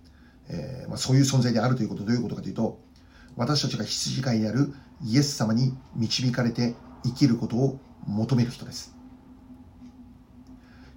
[0.48, 2.80] えー、まあ、そういう存在であるということどういうことかというと、
[3.37, 8.94] 私たちが羊飼いであるイエス様に導かれて生きることを求める人です。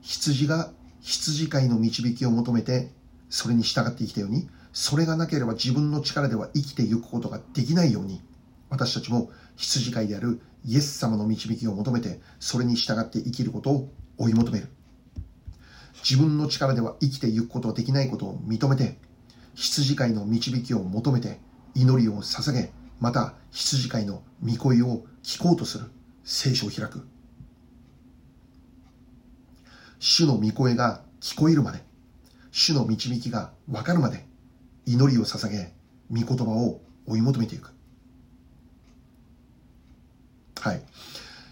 [0.02, 2.92] 羊が羊飼いの導きを求めて
[3.30, 8.22] それに従って生きたように、それがなければ自分の力では生きていくことができないように、
[8.70, 14.68] 私たちも羊飼いであるイエス様の導きを求めて、それに従って生きることを追い求める。
[16.04, 18.98] 自分の力では生きていくことができないことを認めて、
[19.56, 21.40] 羊飼いの導きを求めて、
[21.76, 25.86] 祈りを捧げ、また羊飼いの御声を聞こうとする。
[26.24, 27.08] 聖書を開く。
[30.00, 31.84] 主の御声が聞こえるまで、
[32.52, 34.26] 主の導きが分かるまで、
[34.86, 35.74] 祈りを捧げ、
[36.12, 37.72] 御言葉を追い求めていく。
[40.60, 40.82] はい。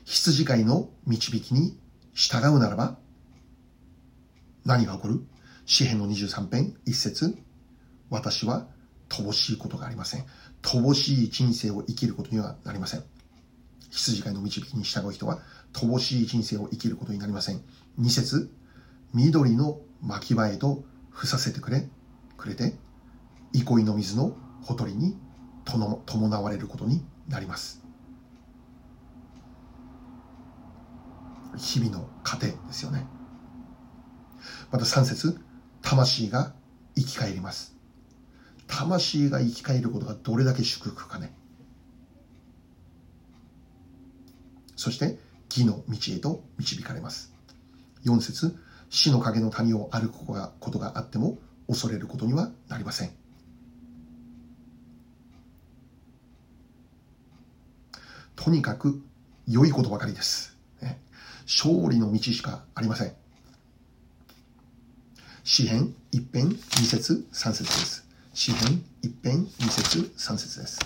[0.06, 1.78] 羊飼いの導きに
[2.14, 2.98] 従うならば、
[4.66, 5.22] 何が起こる？
[5.66, 7.38] 詩篇の23編一節
[8.10, 8.68] 私は
[9.08, 10.26] 乏しいことがありません。
[10.62, 13.04] 乏しい人生を生きることにはなりません。
[13.90, 15.40] 羊飼いの導きに従う人は
[15.74, 17.62] 乏しい人生を生きることになりません。
[17.98, 18.52] 二節
[19.14, 21.90] 緑の巻き場へと伏させてくれ、
[22.38, 22.76] くれて、
[23.54, 25.18] 憩いの水のほとりに
[26.06, 27.84] 伴われることになります。
[31.58, 33.08] 日々の糧ですよね。
[34.72, 35.40] また3節
[35.82, 36.54] 魂が
[36.96, 37.76] 生き返ります。
[38.68, 41.34] 魂が生き返ることがどれだけ祝福かね。
[44.76, 45.18] そして、
[45.50, 47.34] 義の道へと導かれます。
[48.06, 48.56] 4節
[48.90, 50.26] 死の影の谷を歩く
[50.60, 53.12] ことがあっても恐れることにはなりません。
[58.36, 59.02] とにかく
[59.48, 60.58] 良いことばかりです。
[61.46, 63.14] 勝利の道しかありません。
[65.52, 68.08] 詩編一編二節三節です。
[68.36, 70.80] 詩編一編二節三節です。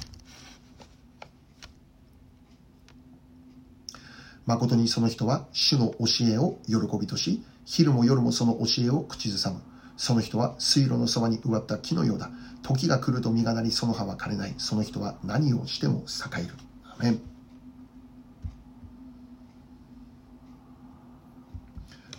[4.45, 9.59] 誠にその人は主の教えを喜びとし、昼も夜もその教えを口ずさむ。
[9.97, 12.31] その人は水路のそばに植わった木のようだ。
[12.61, 14.55] 時が来ると実がなり、その葉は枯れない。
[14.59, 16.53] その人は何をしても栄える。
[16.85, 17.19] アメン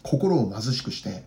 [0.03, 1.25] 心を貧しくして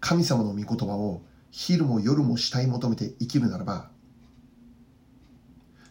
[0.00, 3.90] 神様の御言葉を昼も夜も慕い求めて生きるならば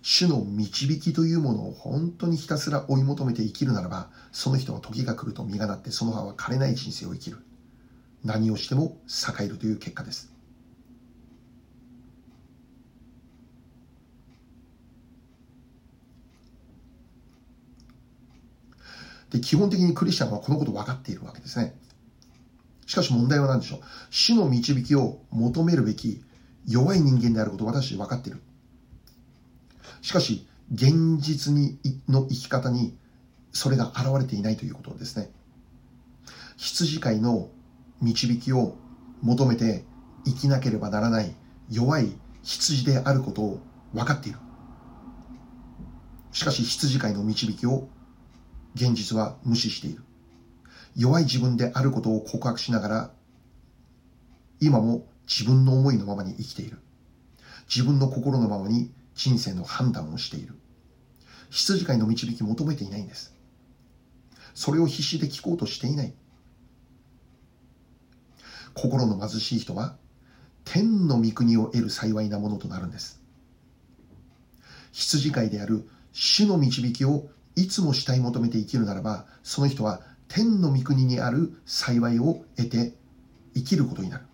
[0.10, 7.40] 主の導きというものを本当にひたすら追い求めて生きるならばその人は時が来ると実がなってその葉は枯れない人生を生きる。
[8.24, 10.32] 何をしても栄えるという結果です。
[19.30, 21.76] で基本的にクリスチャンはこのこと分かっているわけですね。
[22.88, 26.24] しかし問題は何でしょう主の導きを求めるべき
[26.66, 28.42] 弱い人間であることを私分かっている。
[30.02, 32.98] しかし、現実にの生き方に
[33.52, 35.30] それが現れていないということですね。
[36.56, 37.50] 羊飼いの
[38.02, 38.78] 導きを
[39.22, 39.86] 求めて
[40.26, 41.36] 生きなければならない
[41.70, 42.12] 弱い
[42.44, 43.60] 羊であることを
[43.94, 44.40] 分かっている。
[46.32, 47.90] しかし羊飼いの導きを
[48.76, 50.04] 現実は無視している。
[50.98, 53.12] 弱い自分であることを告白しながら、
[54.60, 56.80] 今も自分の思いのままに生きている。
[57.74, 60.56] 自分の心のままに人生の判断をしている。
[61.52, 63.36] 羊飼いの導き求めていないんです。
[64.56, 66.14] それを必死で聞こうとしていない。
[68.74, 69.96] 心の貧しい人は、
[70.64, 73.22] 天の御国を得る幸いなものとなるんです。
[74.92, 82.94] 羊飼いである主の導きをいつも慕い求めて生きるならば、その人は天の御国にある幸いを得て
[83.56, 84.26] 生きることになる。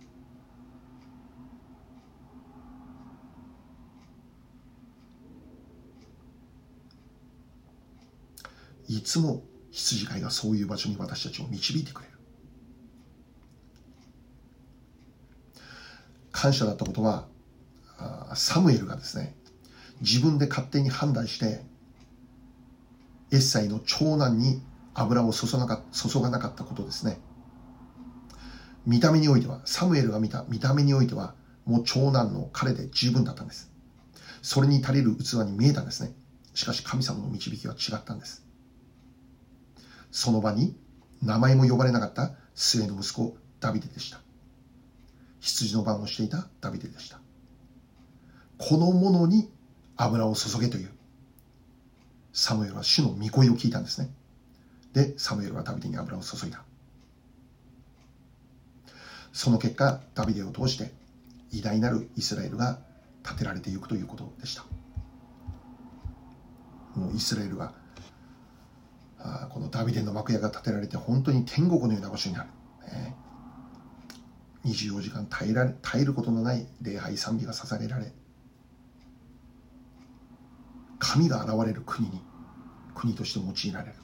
[8.88, 12.14] いつも羊飼いがそういう場所に私たちを導いてくれる。
[16.32, 17.28] 感謝だったことは、
[18.36, 19.36] サムエルがですね、
[20.02, 21.64] 自分で勝手に判断して、
[23.32, 24.62] エッサイの長男に
[24.94, 27.20] 油を注がなか注がなかったことですね。
[28.86, 31.36] 見た目においては、サムエルが見た見た目においては、
[31.66, 33.72] もう長男の彼で十分だったんです。
[34.42, 36.14] それに足りる器に見えたんですね。
[36.54, 38.46] しかし神様の導きは違ったんです。
[40.12, 40.76] その場に
[41.22, 44.20] 名前も呼ばれなかった末の息子ダビデでした。
[45.40, 47.20] 羊の番をしていたダビデでした。
[48.58, 49.50] この者に
[49.96, 50.90] 油を注げという、
[52.34, 54.10] サムエルは主の御声を聞いたんですね。
[54.94, 56.64] で、サムエルはダビデに油を注いだ。
[59.32, 60.92] その結果、ダビデを通して
[61.52, 62.80] 偉大なるイスラエルが
[63.24, 64.64] 建てられていくということでした。
[66.96, 67.74] もうイスラエルが
[69.20, 72.50] あこのダビデの幕屋が建てられて本当に天国のような場所になる。
[72.92, 73.16] ね、
[74.66, 78.12] 24時間耐えられ耐えることのない礼拝賛美が捧げられ
[81.00, 82.22] 神が現れる国に
[82.94, 83.96] 国として用いられる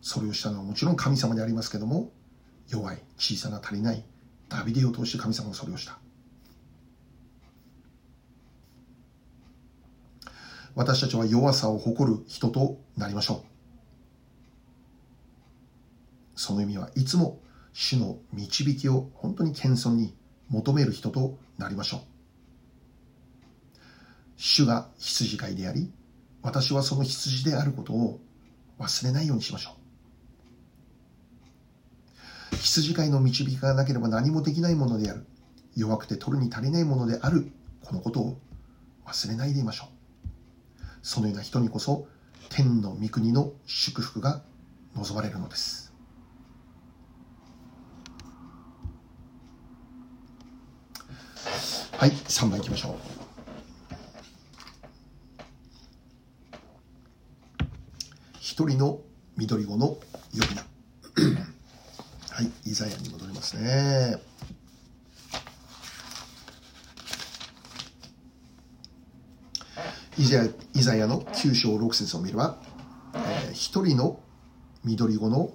[0.00, 2.10] それをしたのはもちろん神様でありますけども
[2.68, 4.04] 弱い小さな足りない
[4.48, 5.98] ダビデを通して神様がそれをした
[10.74, 13.48] 私たちは弱さを誇る人となりましょう
[16.36, 17.40] その意味はいつも
[17.72, 20.12] 主の導きを本当に謙遜に
[20.48, 22.00] 求める人となりましょう。
[24.36, 25.92] 主が羊飼いであり、
[26.42, 28.20] 私はその羊であることを
[28.78, 29.77] 忘れないようにしましょう。
[32.60, 35.26] 羊飼いの導きがなければ何もできないものである。
[35.76, 37.50] 弱くて取るに足りないものである。
[37.84, 38.38] このことを
[39.06, 39.88] 忘れないでいましょう。
[41.02, 42.06] そのような人にこそ
[42.50, 44.42] 天の御国の祝福が
[44.94, 45.92] 望まれるのです。
[51.92, 52.94] はい、3番いきましょう。
[58.40, 59.00] 一人の
[59.36, 60.00] 緑子の呼
[60.32, 61.57] び名。
[62.38, 64.16] はい、イザヤに戻りますね。
[70.16, 72.60] イザヤイザヤの9章6節を見れば、
[73.12, 74.20] えー、一人の
[74.84, 75.50] 緑子の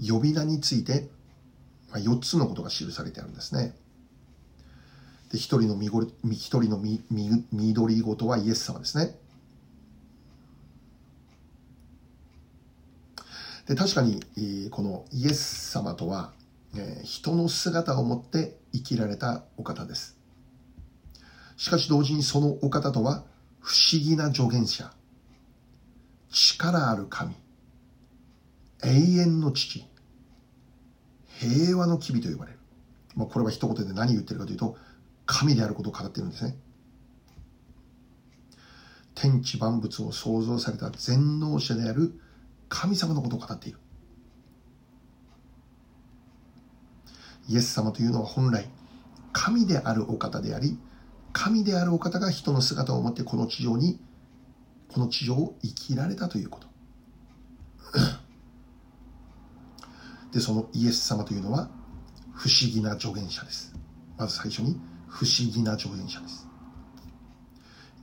[0.00, 1.10] 呼び名について、
[1.90, 3.76] まあ、4つのことが記されてあるんですね。
[5.30, 9.14] で、一人のみご一人のみみ緑ごとはイエス様ですね。
[13.66, 14.20] で、確かに、
[14.70, 16.32] このイエス様とは、
[17.02, 20.18] 人の姿を持って生きられたお方です。
[21.56, 23.24] しかし同時にそのお方とは
[23.60, 24.92] 不思議な助言者、
[26.30, 27.34] 力ある神、
[28.82, 29.86] 永遠の父、
[31.38, 32.58] 平和の機微と呼ばれる。
[33.14, 34.76] まあ、これは一言で何言ってるかというと、
[35.26, 36.56] 神であることを語ってるんですね。
[39.14, 42.20] 天地万物を創造された全能者である
[42.68, 43.78] 神様のことを語っている。
[47.48, 48.68] イエス様というのは本来
[49.34, 50.78] 神であるお方であり、
[51.32, 54.00] 神であるお方が人の姿を持ってこの地上に、
[54.88, 56.68] この地上を生きられたということ。
[60.32, 61.68] で、そのイエス様というのは
[62.32, 63.74] 不思議な助言者です。
[64.16, 66.46] まず最初に不思議な助言者です。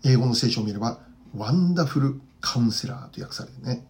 [0.04, 1.00] 英語の聖書を見れば、
[1.36, 3.88] ワンダフルカウンセラーと訳されてね。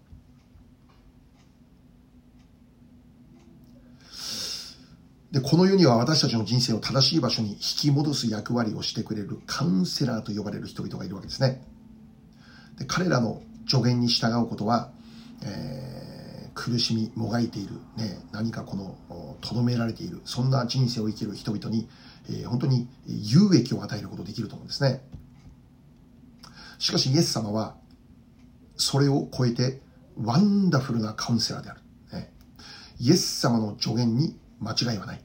[5.32, 11.66] で、この世には私たちの人生を正しい場所に引き戻す役割をしてくれるカウンセラーと呼ばれる人々がいるわけですね。
[12.78, 14.92] で彼らの助言に従うことは、
[15.44, 18.98] えー、苦しみ、もがいている、ね、何かこの、
[19.42, 21.88] とどめられている、そんな人生を生きる人々に
[22.30, 25.02] え本当に有益を与えることできると思うんですね。
[26.78, 27.76] しかしイエス様は
[28.76, 29.82] それを超えて
[30.18, 31.82] ワンダフルなカウンセラーである。
[32.14, 32.32] ね、
[33.00, 35.22] イエス様の助言に間違いはない。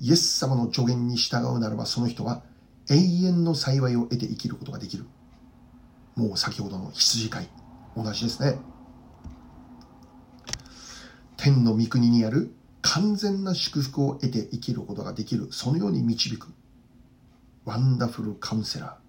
[0.00, 2.42] イエス様の助言に従うならばその人は
[2.90, 5.04] 永遠の幸いを得て生きることができる。
[6.16, 7.48] もう先ほどの羊飼い、
[7.96, 8.58] 同じですね。
[11.36, 12.52] 天の御国にある
[12.82, 16.48] 完全な祝福を得て生きることができるそのように導く
[17.64, 19.06] ワンダフルカウンセラー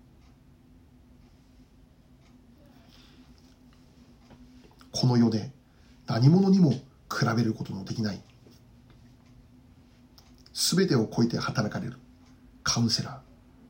[4.92, 5.52] この世で
[6.08, 6.82] 何者にも比
[7.36, 8.22] べることのできない
[10.58, 11.98] 全てを超えて働かれる
[12.64, 13.22] カウンセラ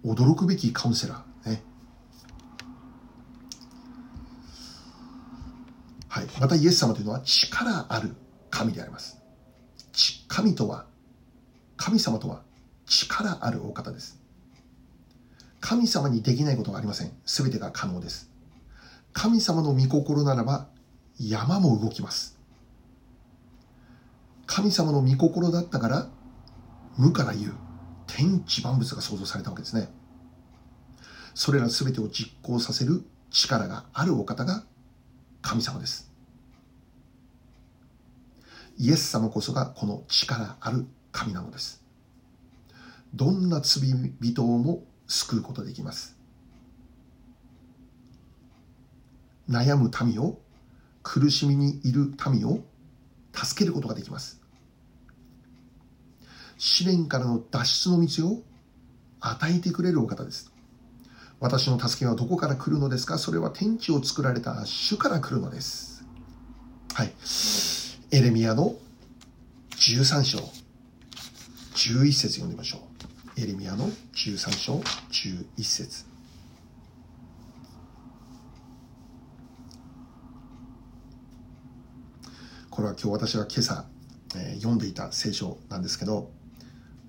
[0.06, 1.64] ー驚くべきカウンセラーね
[6.08, 8.16] はい、またイエス様というのは力ある
[8.50, 9.18] 神であります
[10.28, 10.86] 神とは、
[11.78, 12.44] 神様とは
[12.86, 14.20] 力あるお方です。
[15.60, 17.12] 神様にできないことがありません。
[17.26, 18.30] すべてが可能です。
[19.14, 20.68] 神様の御心ならば
[21.20, 22.38] 山も動きます。
[24.46, 26.10] 神様の御心だったから
[26.98, 27.54] 無から言う
[28.08, 29.90] 天地万物が創造されたわけですね。
[31.34, 34.64] それら全てを実行させる力があるお方が
[35.42, 36.12] 神様です。
[38.80, 41.84] イエス様こそがこの力ある神なのです。
[43.14, 43.84] どんな罪
[44.20, 46.18] 人をも救うことできます？
[49.50, 50.40] 悩む民を
[51.04, 52.60] 苦しみにいる民を
[53.34, 54.42] 助けることができます。
[56.58, 58.44] 試練からの脱出の道を
[59.20, 60.52] 与えてくれるお方です。
[61.40, 63.18] 私の助けはどこから来るのですか？
[63.18, 66.04] それは天地を作られた主から来るのです。
[66.94, 67.14] はい。
[68.12, 68.76] エレミアの
[69.72, 70.40] 13章。
[71.76, 72.80] 11節読んでみましょ
[73.38, 73.40] う。
[73.40, 74.80] エレミアの13章
[75.12, 76.06] 11節。
[82.72, 83.86] これは今日私が今朝、
[84.36, 86.32] えー、読んでいた聖書なんですけど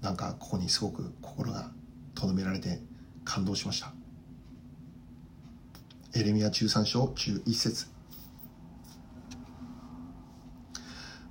[0.01, 1.71] なんかここにすごく心が
[2.15, 2.81] とどめられて
[3.25, 3.93] 感動しました。
[6.15, 7.87] エレミア13章11節。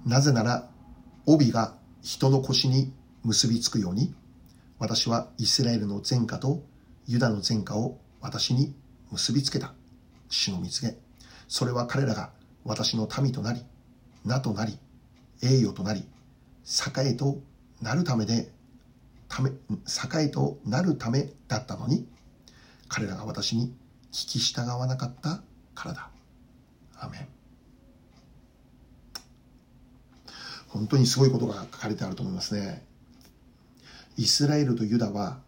[0.06, 0.70] なぜなら
[1.26, 2.94] 帯が人の腰に
[3.24, 4.14] 結びつくように
[4.80, 6.64] 私はイスラエルの前科と
[7.08, 8.74] ユダの前科を私に
[9.12, 9.74] 結びつけた。
[10.30, 10.98] 主の蜜げ
[11.48, 12.32] それは彼らが
[12.66, 13.62] 私の民となり
[14.26, 14.78] 名となり
[15.42, 16.06] 栄誉となり
[16.98, 17.40] 栄と
[17.82, 18.52] なるためで
[19.28, 19.52] ため
[20.22, 22.08] 栄となるためだったのに
[22.88, 23.74] 彼らが私に
[24.12, 25.42] 聞き従わなかった
[25.76, 26.10] からだ。
[27.00, 27.28] アメン。
[30.70, 32.86] 本当にすごいことが書かれてあると思いますね。
[34.18, 35.40] イスラエルとユダは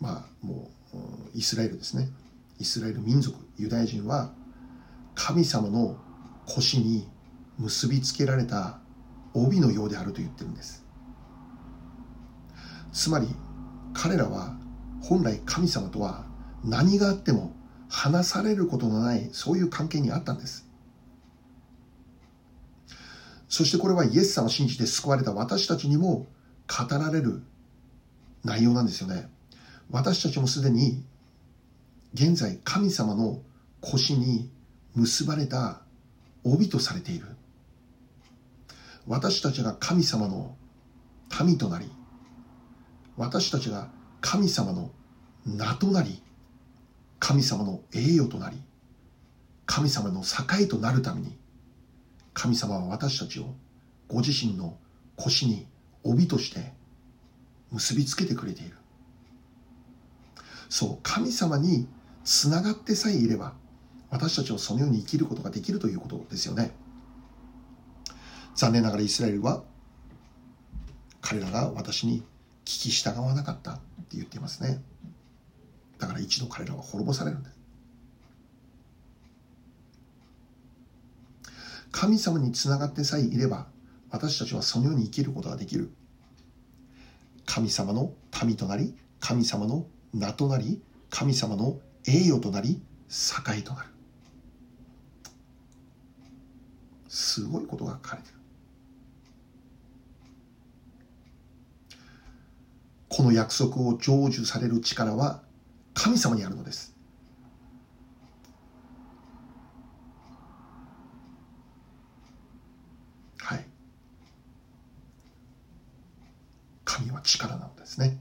[0.00, 0.96] まあもう
[1.34, 2.08] イスラエルですね。
[2.58, 4.32] イスラエル民族ユダヤ人は
[5.14, 5.96] 神様の
[6.46, 7.08] 腰に
[7.58, 8.78] 結びつけられた
[9.34, 10.85] 帯のようであると言ってるんです。
[12.96, 13.28] つまり
[13.92, 14.56] 彼らは
[15.02, 16.24] 本来神様とは
[16.64, 17.54] 何があっても
[17.90, 20.66] 話されることのないそういう関係にあったんです。
[23.50, 26.26] そしてこれはイエス様を信じて救われた私たちにも
[26.66, 27.42] 語られる
[28.44, 29.28] 内容なんですよね。
[29.90, 31.04] 私たちもすでに
[32.14, 33.42] 現在神様の
[33.82, 34.50] 腰に
[34.94, 35.82] 結ばれた
[36.44, 37.26] 帯とされている。
[39.06, 40.56] 私たちが神様の
[41.44, 41.90] 民となり
[43.16, 43.88] 私たちが
[44.20, 44.90] 神様の
[45.46, 46.22] 名となり
[47.18, 48.60] 神様の栄誉となり
[49.64, 51.36] 神様の栄となるために
[52.34, 53.54] 神様は私たちを
[54.08, 54.76] ご自身の
[55.16, 55.66] 腰に
[56.04, 56.72] 帯として
[57.72, 58.76] 結びつけてくれている。
[60.68, 61.88] そう神様に
[62.24, 63.54] つながってさえいれば
[64.10, 66.72] 私たちはそのように生きることができるということですよね。
[68.54, 69.62] 残念ながらイスラエルは
[71.20, 72.22] 彼らが私に
[72.66, 74.82] 聞き従わなかったって言っていますね。
[75.98, 77.56] だから一度彼らは滅ぼされるんです
[81.90, 83.66] 神様につながってさえいれば
[84.10, 85.90] 私たちはそのように生きることができる。
[87.46, 88.12] 神様の
[88.44, 93.88] 民となり神様の名となり神様の栄誉となり栄となる。
[97.08, 98.35] すごいことが書かれている。
[103.08, 105.42] この約束を成就される力は
[105.94, 106.94] 神様にあるのです。
[113.38, 113.64] はい。
[116.84, 118.18] 神は力なのですね。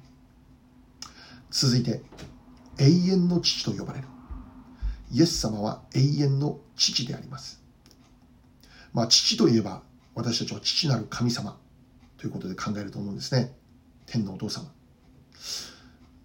[1.50, 2.02] 続いて
[2.78, 4.08] 永遠の父と呼ばれる。
[5.12, 7.62] イエス様は永遠の父であります。
[8.94, 9.82] まあ父といえば
[10.14, 11.58] 私たちは父なる神様
[12.18, 13.54] ということで考えると思うんですね。
[14.06, 14.75] 天のお父様。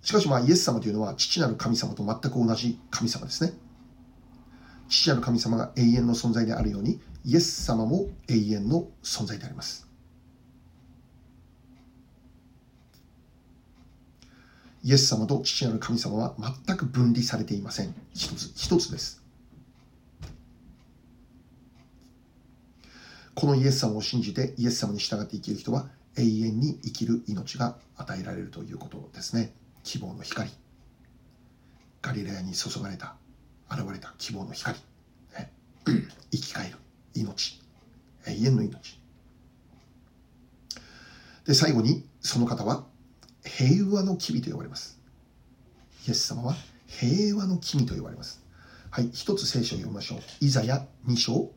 [0.02, 3.52] しかしまあイエス様というのは父なる神様と全く同じ神様ですね。
[4.88, 9.86] 父なる神様が永遠の存在であるように、イエス様も永遠の存在であります。
[14.82, 16.34] イエス様と父なる神様は
[16.66, 17.94] 全く分離されていません。
[18.14, 19.22] 一つ、一つです。
[23.34, 29.52] このイエス様を信じてイエス様に従って生きる人は永遠に生きる命が与えられるということですね。
[29.82, 30.50] 希望の光。
[32.02, 33.14] ガリラヤに注がれた
[33.70, 34.78] 現れた希望の光、
[35.36, 35.52] ね、
[36.32, 36.76] 生き返る。
[37.14, 37.61] 命。
[38.26, 39.00] 永遠の命。
[41.46, 42.84] で最後にその方は
[43.44, 44.98] 平和の君と呼ばれます。
[46.06, 46.54] イエス様は
[46.86, 48.42] 平和の君と呼ばれます。
[48.90, 50.18] はい一つ聖書を読みましょう。
[50.40, 51.50] イザヤ2章。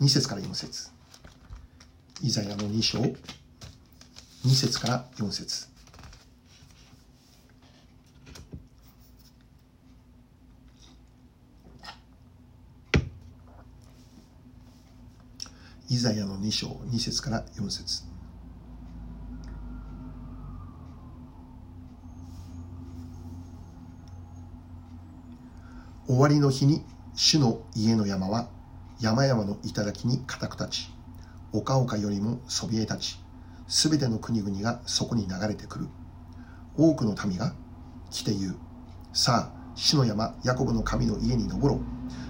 [0.00, 0.90] 2節から4節。
[2.22, 2.98] イザヤの2章。
[2.98, 3.16] 2
[4.44, 5.68] 節から4節。
[15.88, 16.68] イザヤの2章。
[16.90, 18.04] 2節から4節。
[26.06, 28.50] 終わりの日に主の家の山は
[29.00, 30.99] 山々の頂に固く立ち
[31.52, 33.20] 丘々よりもそびえ立ち
[33.70, 35.86] すべての国々がそこに流れてくる。
[36.76, 37.54] 多くの民が
[38.10, 38.56] 来て言う。
[39.12, 41.80] さあ主の山ヤコブの神の家に登ろう。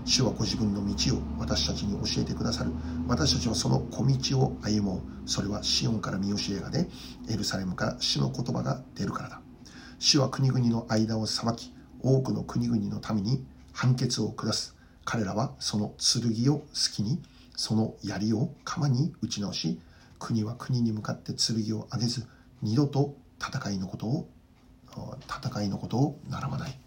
[0.05, 2.73] 主はご自分の道を私たちに教えてくださる。
[3.09, 5.01] 私たちはその小道を歩もう。
[5.29, 6.89] それはシオンから見教えが出
[7.31, 9.41] エルサレムから主の言葉が出るからだ。
[9.99, 14.77] 主は国々の間を裁き多くの国々の民に判決を下す。
[15.05, 17.23] 彼らはその剣を好きに
[17.61, 19.79] その槍を鎌に打ち直し
[20.19, 22.27] 国は国に向かって剣を上げず
[22.63, 24.29] 二度と戦いのことを
[25.29, 26.79] 戦いのことを習わない。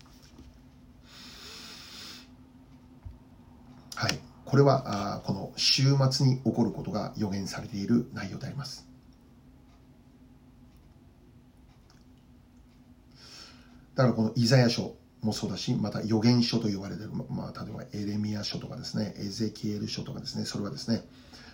[3.93, 4.19] はい。
[4.45, 8.87] これはあこの週末に起こることが予言されている内容であります。
[13.93, 21.03] だからこのイザヤ書もそうだし、また予言書と言われている、まあ、例えばエレミア書とかですね、エゼキエル書とかですね、それはですね、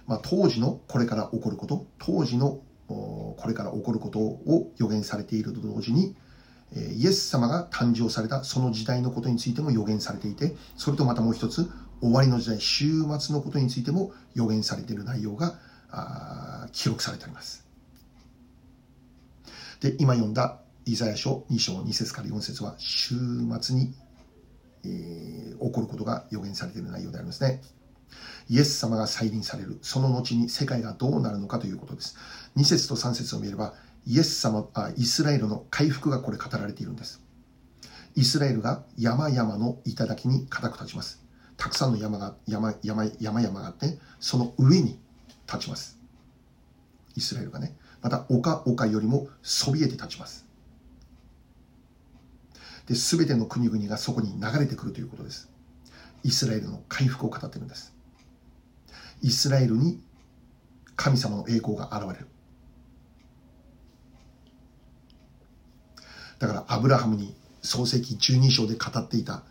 [0.08, 6.16] まあ、当時のこれから起こること、当時のこれから起こることを予言されていると同時に、
[6.96, 11.70] イエス様が誕生されたその時代のことについても予言されていて、それとまたもう一つ、
[12.02, 15.60] 終わりの時代、終末のことについても予言されている内容が
[16.72, 17.66] 記録されております。
[19.82, 23.14] で、今読んだイザヤ書2章2節から4節は週
[23.62, 23.94] 末に、
[24.84, 27.62] えー、起こることが予言されている内容でありますね。
[28.50, 32.18] イエス様が再臨される、その後に世界がどうなるのかということです。
[32.58, 33.76] 2節と3節を見れば、
[34.08, 37.22] イエス様あ、イスラエルの回復がこれ語られているんです。
[38.16, 41.24] イスラエルが山々の頂に固く立ちます。
[41.56, 45.00] たくさんの山が山山山々があって、その上に
[45.46, 46.00] 立ちます。
[47.16, 47.78] イスラエルがね。
[48.02, 50.49] また丘丘よりもそびえて立ちます。
[52.90, 55.50] で、すべての国々がそこに流れてくるということです。
[56.24, 57.94] イスラエルの回復を語っているんです。
[59.22, 60.02] イスラエルに
[60.96, 62.28] 神様の栄光が現れる。
[66.40, 69.44] だからアブラハムに創世記12章で語っていた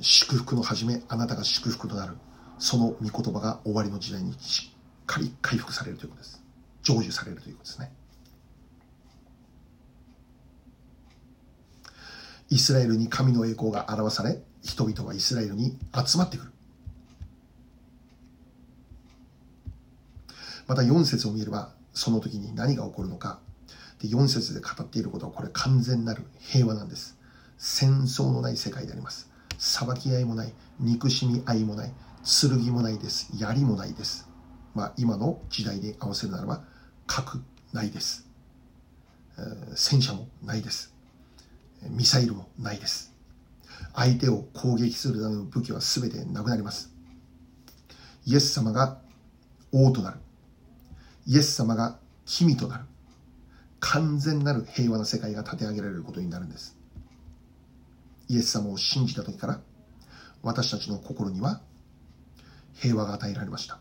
[0.00, 2.14] 祝福の始め、あなたが祝福となる。
[2.58, 4.76] その御言葉が終わりの時代にしっ
[5.06, 6.42] かり回復されるということです。
[6.82, 7.90] 成就されるということですね。
[12.50, 16.52] イスラエルに神の栄光が表され、人々はイスラエルに集まってくる。
[20.66, 23.40] また4節を見れば、その時に何が起こるのか。
[24.00, 27.16] で4節で語っていることは、これ完全なる平和なんです。
[27.56, 29.30] 戦争のない世界であります。
[29.58, 31.92] 裁き合いもない、憎しみ合いもない、
[32.24, 33.30] 剣もないです。
[33.36, 34.28] 槍もないです。
[34.74, 36.64] まあ、今の時代に合わせるならば、
[37.06, 37.42] 核
[37.72, 38.26] ないです。
[39.74, 40.89] 戦車もないです。
[41.88, 43.12] ミサイルもないです。
[43.94, 46.92] 相手を攻撃するための武器は全てなくなります。
[48.26, 48.98] イエス様が
[49.72, 50.18] 王となる。
[51.26, 52.84] イエス様が君となる。
[53.80, 56.76] 完全なる平和な世界が立て上げられることになるんです。
[58.28, 59.60] イエス様を信じた時から
[60.42, 61.60] 私たちの心には
[62.74, 63.78] 平和が与えられました。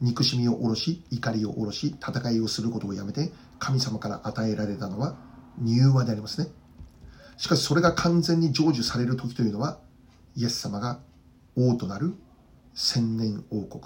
[0.00, 5.16] 憎しみを下ろし、怒りを下ろし、戦いをすることをやめて神様から与えられたのは
[5.62, 6.48] 柔和でありますね。
[7.42, 9.80] しかしそれが完全に成就される時というのは、
[10.36, 11.00] イエス様が
[11.56, 12.14] 王となる
[12.72, 13.82] 千年王国、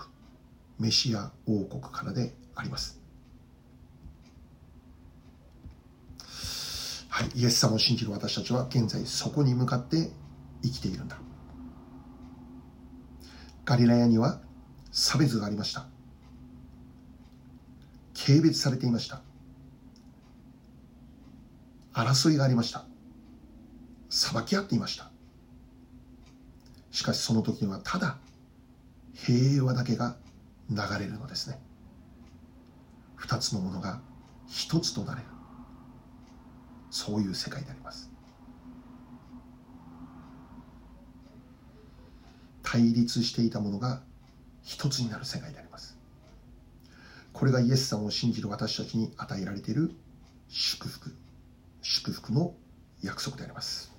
[0.79, 3.01] メシア王国からであります。
[7.09, 10.11] はい、イエス様を信じる私たちは現在そこに向かって
[10.63, 11.17] 生きているんだ。
[13.65, 14.39] ガリラヤには
[14.93, 15.87] 差別がありました。
[18.27, 19.23] 軽蔑されていました。
[21.95, 22.85] 争いがありました。
[24.09, 25.11] 裁き合っていました。
[26.91, 28.19] しかしその時にはただ
[29.15, 30.17] 平和だけが
[30.71, 31.61] 流れるのですね。
[33.17, 34.01] 二つのものが
[34.49, 35.27] 一つとなれる。
[36.91, 38.11] そういう世界であります。
[42.63, 44.03] 対立していたものが
[44.63, 45.99] 一つになる世界であります。
[47.33, 49.93] これがイエス様を信じる私たちに与えられている
[50.49, 51.15] 祝福。
[51.83, 52.55] 祝福の
[53.03, 53.96] 約束であります。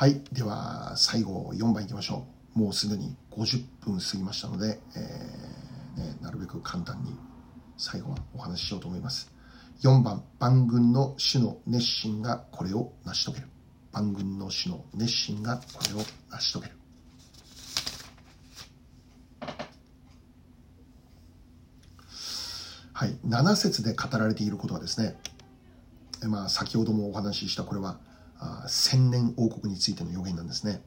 [0.00, 0.18] はい。
[0.32, 2.24] では、最後、4番いきましょ
[2.56, 2.58] う。
[2.58, 7.14] もうすでに50分過ぎましたので、えー、ね、なるべく簡単に
[7.76, 9.30] 最後はお話ししようと思います。
[9.82, 13.48] 4番、万軍の主の熱心がこれを成し遂げる。
[13.92, 16.80] 万軍の主の熱心がこれを成し遂げる。
[22.92, 25.16] はい、7節で語られていることはですね、
[26.28, 27.98] まあ、先ほどもお話ししたこれは
[28.68, 30.82] 千年王国についての予言なんですね。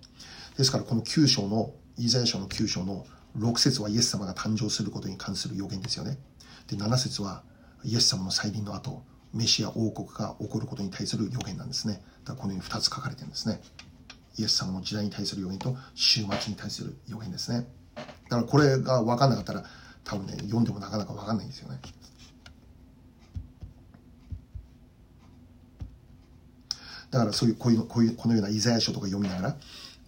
[0.56, 3.06] ですからこの9章のイザヤ書の9章の
[3.38, 6.20] 6節はイエス様が誕生することに関する予言ですよね。
[6.68, 7.41] で7節は
[7.84, 9.04] イエス様の再臨の後
[9.34, 12.02] メシア王国が起こることに対する予言なんですね。
[12.24, 13.62] だからこのように2つ書かれてるんですね。
[14.38, 17.68] イエス様の時代に対する予言と終末に対する予言ですね。
[17.96, 19.64] だからこれが分かんなかったら
[20.04, 21.80] 多分ね読んでもなかなか分かんないんですよね。
[27.12, 29.58] だからそういうこういうこういうこのようなイザヤ書とか読みながら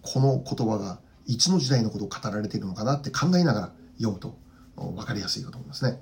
[0.02, 4.36] この言葉がいつの時代のことを語られているのかなって考えながら読むと
[4.76, 6.00] 分かりやすいかと思いますね。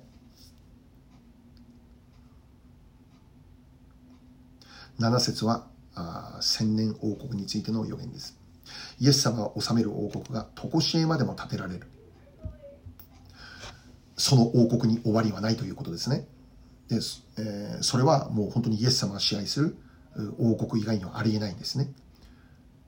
[4.98, 5.66] 7節は
[6.40, 8.38] 千年王国についての予言です。
[8.98, 11.86] イエス様が治める王国が常しえまでも建てられる。
[14.16, 16.26] その王国に終わりはないということですね。
[16.88, 16.96] で
[17.38, 19.76] えー、それはもう本当にイエス様が支配する
[20.38, 21.92] 王国以外にはありえないんですね。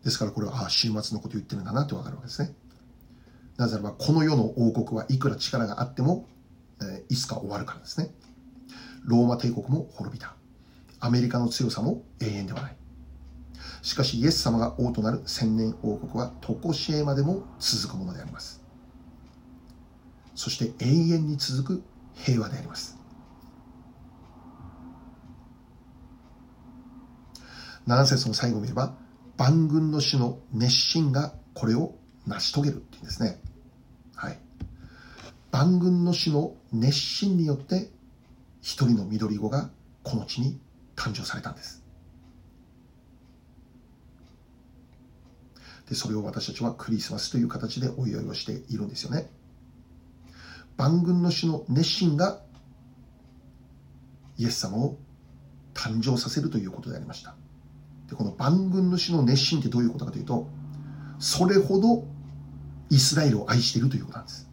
[0.04, 2.54] ですからこれは、ああ、終末のこと言ってるんだなってわかるわけですね。
[3.56, 6.28] なぜならば、この世の王国はいくら力があっても、
[6.80, 8.10] えー、いつか終わるからですね。
[9.04, 10.36] ローマ帝国も滅びた。
[11.00, 12.76] アメリカの強さも永遠ではない。
[13.82, 18.62] しかし、イエス様が王となる千年王国は、常しえまでも続くものであります。
[20.34, 21.82] そして永遠に続く
[22.14, 22.98] 平和であります。
[27.86, 28.94] 7節の最後を見れば、
[29.36, 31.94] 万軍の主の熱心がこれを
[32.26, 33.40] 成し遂げるっていうんですね。
[34.14, 34.38] はい。
[35.52, 37.90] 万軍の主の熱心によって、
[38.60, 39.70] 一人の緑子が
[40.02, 40.58] この地に
[40.96, 41.84] 誕生されたんです。
[45.88, 49.30] で、それを私たちはクリスマスという形でお祝いをしているんですよね。
[50.76, 52.40] 万軍の主の熱心が
[54.36, 54.96] イエス様を
[55.74, 57.34] 誕生させるということでありました。
[58.08, 60.48] でこの万軍の主の熱心ってどういうことかというと
[61.18, 62.04] それほど
[62.90, 64.45] イスラエルを愛しているということなんです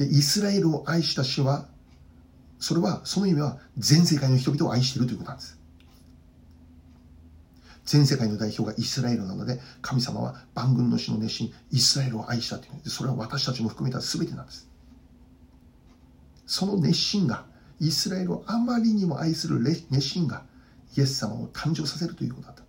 [0.00, 1.68] でイスラエルを愛した主は
[2.58, 5.60] それはその意味は全世界の人々を愛しているということなんです。
[7.84, 12.88] 全世界の代表がイスラエルなので神様は万軍の主の熱心イスラエルを愛したという。
[12.88, 14.70] それは私たちも含めた全てなんです。
[16.46, 17.44] その熱心が
[17.78, 20.44] イスラエルをあまりにも愛する熱心が
[20.96, 22.62] イエス様を誕生させるということだった。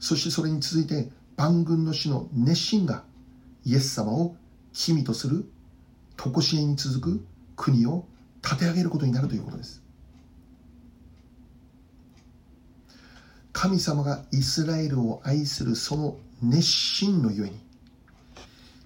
[0.00, 3.04] そしてそれに続いて万軍の死の熱心が
[3.66, 4.36] イエス様を
[4.72, 5.44] 君とする
[6.16, 8.06] 常しえに続く国を
[8.42, 9.82] 立て上げることになるということです。
[13.52, 17.58] 神様がイスラエルを愛するその熱心のゆえに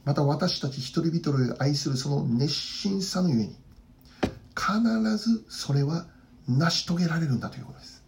[0.05, 3.57] また私たち一人一人を愛するその熱心さのゆえに
[4.57, 6.07] 必ずそれは
[6.49, 8.00] 成し遂げられるんだということです。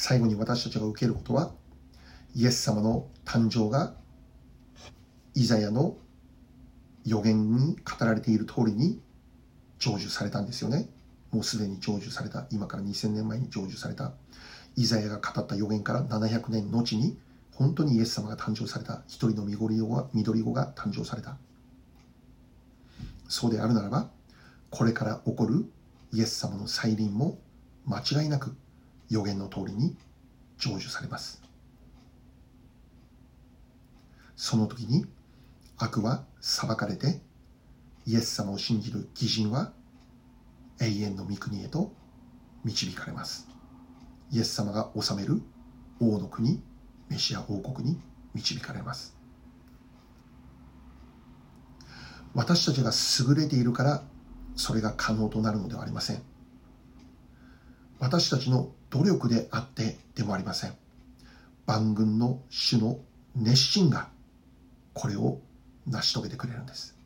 [0.00, 1.50] 最後に私たちが受けることは
[2.36, 3.94] イエス様の誕生が
[5.34, 5.96] イザヤの
[7.04, 9.00] 予言に語られている通りに
[9.80, 10.88] 成就されたんですよね。
[11.32, 14.12] もうすでに成就された、今から2000年前に成就された、
[14.76, 17.18] イザヤが語った予言から700年後に、
[17.56, 21.36] 本当にイエス様が誕生された、一人の緑子が緑子が誕生された。
[23.28, 24.08] そうであるならば、
[24.70, 25.64] これから起こる
[26.12, 27.36] イエス様の再臨も
[27.84, 28.54] 間違いなく
[29.08, 29.96] 予言の通りに
[30.58, 31.42] 成就されます。
[34.36, 35.06] その時に
[35.76, 37.20] 悪は裁かれて
[38.06, 39.72] イエス様を信じる義人は
[40.80, 41.92] 永遠の御国へと
[42.64, 43.48] 導かれます。
[44.30, 45.42] イエス様が治める
[46.00, 46.62] 王の国
[47.08, 48.00] メシア王国に
[48.34, 49.16] 導かれます。
[52.34, 52.92] 私たちが
[53.28, 54.02] 優れているから
[54.54, 56.22] それが可能となるのではありません。
[57.98, 60.74] 私たちの努力であってでもありません。
[61.66, 62.98] 万軍の主の
[63.36, 64.08] 熱心が
[64.94, 65.40] これを
[65.86, 66.96] 成し遂げてくれるんです。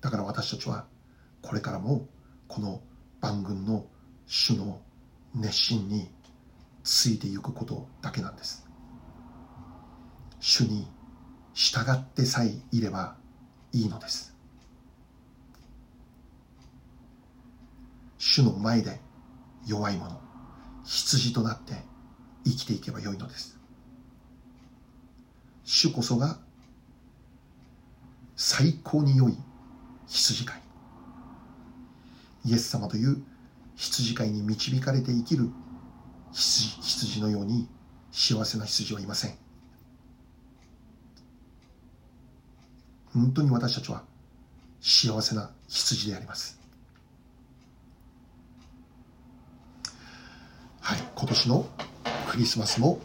[0.00, 0.86] だから私たちは
[1.42, 2.06] これからも
[2.48, 2.80] この
[3.20, 3.84] 万軍の
[4.26, 4.80] 主の
[5.34, 6.10] 熱心に
[6.82, 8.66] ついていくことだけなんです。
[10.38, 10.88] 主に
[11.52, 13.16] 従ってさえいれば
[13.72, 14.34] いいのです。
[18.18, 19.00] 主の前で
[19.66, 20.20] 弱い者
[20.84, 21.74] 羊となって
[22.44, 23.58] 生きていけばよいのです。
[25.64, 26.38] 主こそが
[28.36, 29.36] 最高に良い
[30.06, 30.60] 羊飼い。
[32.46, 33.22] イエス様という
[33.76, 35.50] 羊飼いに導かれて生きる
[36.32, 37.68] 羊羊のように
[38.12, 39.34] 幸せな羊はいません。
[43.12, 44.04] 本当に私たちは
[44.80, 46.59] 幸せな羊であります。
[50.90, 50.98] はい。
[51.14, 51.66] 今年の
[52.28, 52.98] クリスマスも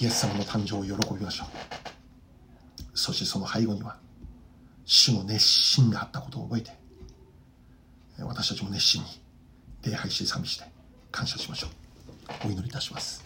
[0.00, 2.98] イエス様の誕生を喜びましょう。
[2.98, 3.98] そしてその背後には
[4.84, 6.72] 主の熱心があったことを覚えて
[8.18, 9.08] 私たちも熱心に
[9.84, 10.64] 礼拝して賛美して
[11.12, 12.48] 感謝しましょう。
[12.48, 13.22] お祈りいたします。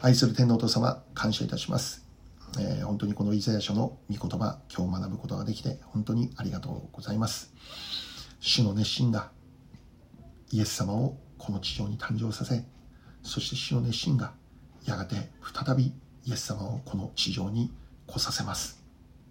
[0.00, 2.02] 愛する天皇と様感謝いたします。
[2.58, 7.52] えー、本当にこのイザヤ書の御言葉、今日学ぶことができて、本当にありがとうございます。
[8.40, 9.33] 主の熱心が
[10.54, 12.64] イエス様をこの地上に誕生させ、
[13.24, 14.34] そして主の熱心が
[14.84, 15.92] やがて再び
[16.24, 17.72] イエス様をこの地上に
[18.06, 18.80] 来させます。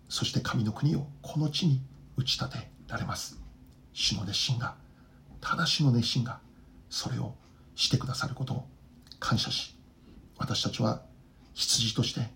[0.09, 1.81] そして神の国をこの地に
[2.17, 3.39] 打ち立てられます。
[3.93, 4.75] 主の熱心が、
[5.39, 6.41] ただ主の熱心が、
[6.89, 7.35] それを
[7.75, 8.67] してくださることを
[9.21, 9.77] 感謝し、
[10.37, 11.03] 私たちは
[11.53, 12.33] 羊として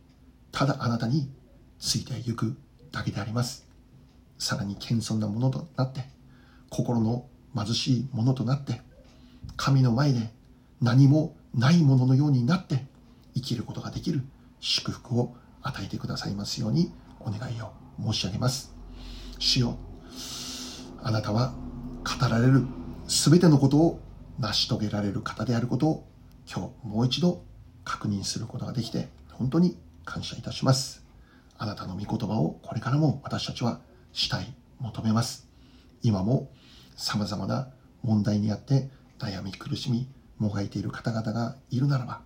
[0.53, 1.29] ただあなたに
[1.77, 2.55] ついてゆく
[2.93, 3.67] だけであります。
[4.37, 6.05] さらに謙遜なものとなって、
[6.69, 7.25] 心の
[7.57, 8.81] 貧しいものとなって、
[9.55, 10.31] 神の前で
[10.81, 12.85] 何もないもののようになって
[13.33, 14.23] 生きることができる
[14.59, 18.73] 祝福を与えてくださいますようにお願いを申し上げます。
[19.39, 19.77] 主よ、
[21.01, 21.53] あなたは
[22.03, 22.65] 語られる
[23.07, 23.99] 全てのことを
[24.39, 26.07] 成し遂げられる方であることを
[26.51, 27.43] 今日もう一度
[27.83, 31.03] 確認することができて本当に感謝いたします。
[31.57, 33.79] あなたの御言葉をこれからも私たちは
[34.13, 35.47] したい、求めます。
[36.03, 36.49] 今も
[36.97, 37.69] 様々な
[38.03, 38.89] 問題にあって
[39.19, 42.21] 悩み苦しみ、もがいている方々がいるならば、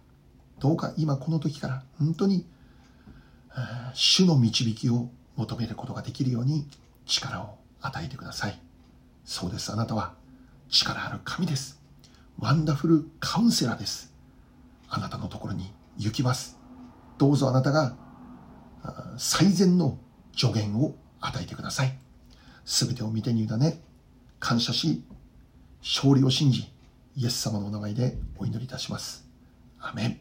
[0.60, 2.48] どうか今この時から本当に
[3.94, 6.68] 主の導きを求めることができるように
[7.06, 8.60] 力を与えてください。
[9.24, 9.72] そうです。
[9.72, 10.14] あなたは
[10.70, 11.82] 力ある神です。
[12.40, 14.14] ワンダフルカウンセラーです。
[14.90, 16.58] あなたのところに行きます。
[17.18, 17.96] どうぞあなたが
[19.18, 19.98] 最善の
[20.36, 21.98] 助言を与えてください。
[22.66, 23.82] すべてを見てに委ね、
[24.42, 25.04] 感謝し、
[25.82, 26.68] 勝利を信じ、
[27.16, 29.24] イエス様のお名前でお祈りいたします。
[29.80, 30.20] アメン。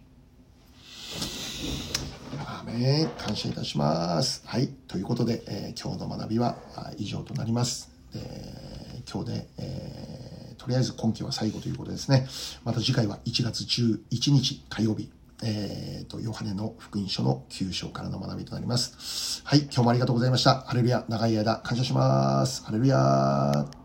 [2.47, 3.09] アメン。
[3.16, 4.43] 感謝いたします。
[4.47, 4.68] はい。
[4.87, 6.57] ということで、えー、今日の学びは
[6.99, 7.91] 以上となります。
[8.14, 12.29] えー、今日で、えー、とりあえず今期は最後ということですね。
[12.62, 15.11] また次回は1月11日火曜日、
[15.43, 19.41] えっ、ー、と、ヨハネの福音書の9章からの学びとなります。
[19.45, 20.61] はい、今日もありがとうございました。
[20.61, 22.62] ハレルヤ、長い間感謝します。
[22.64, 23.80] ハレルヤ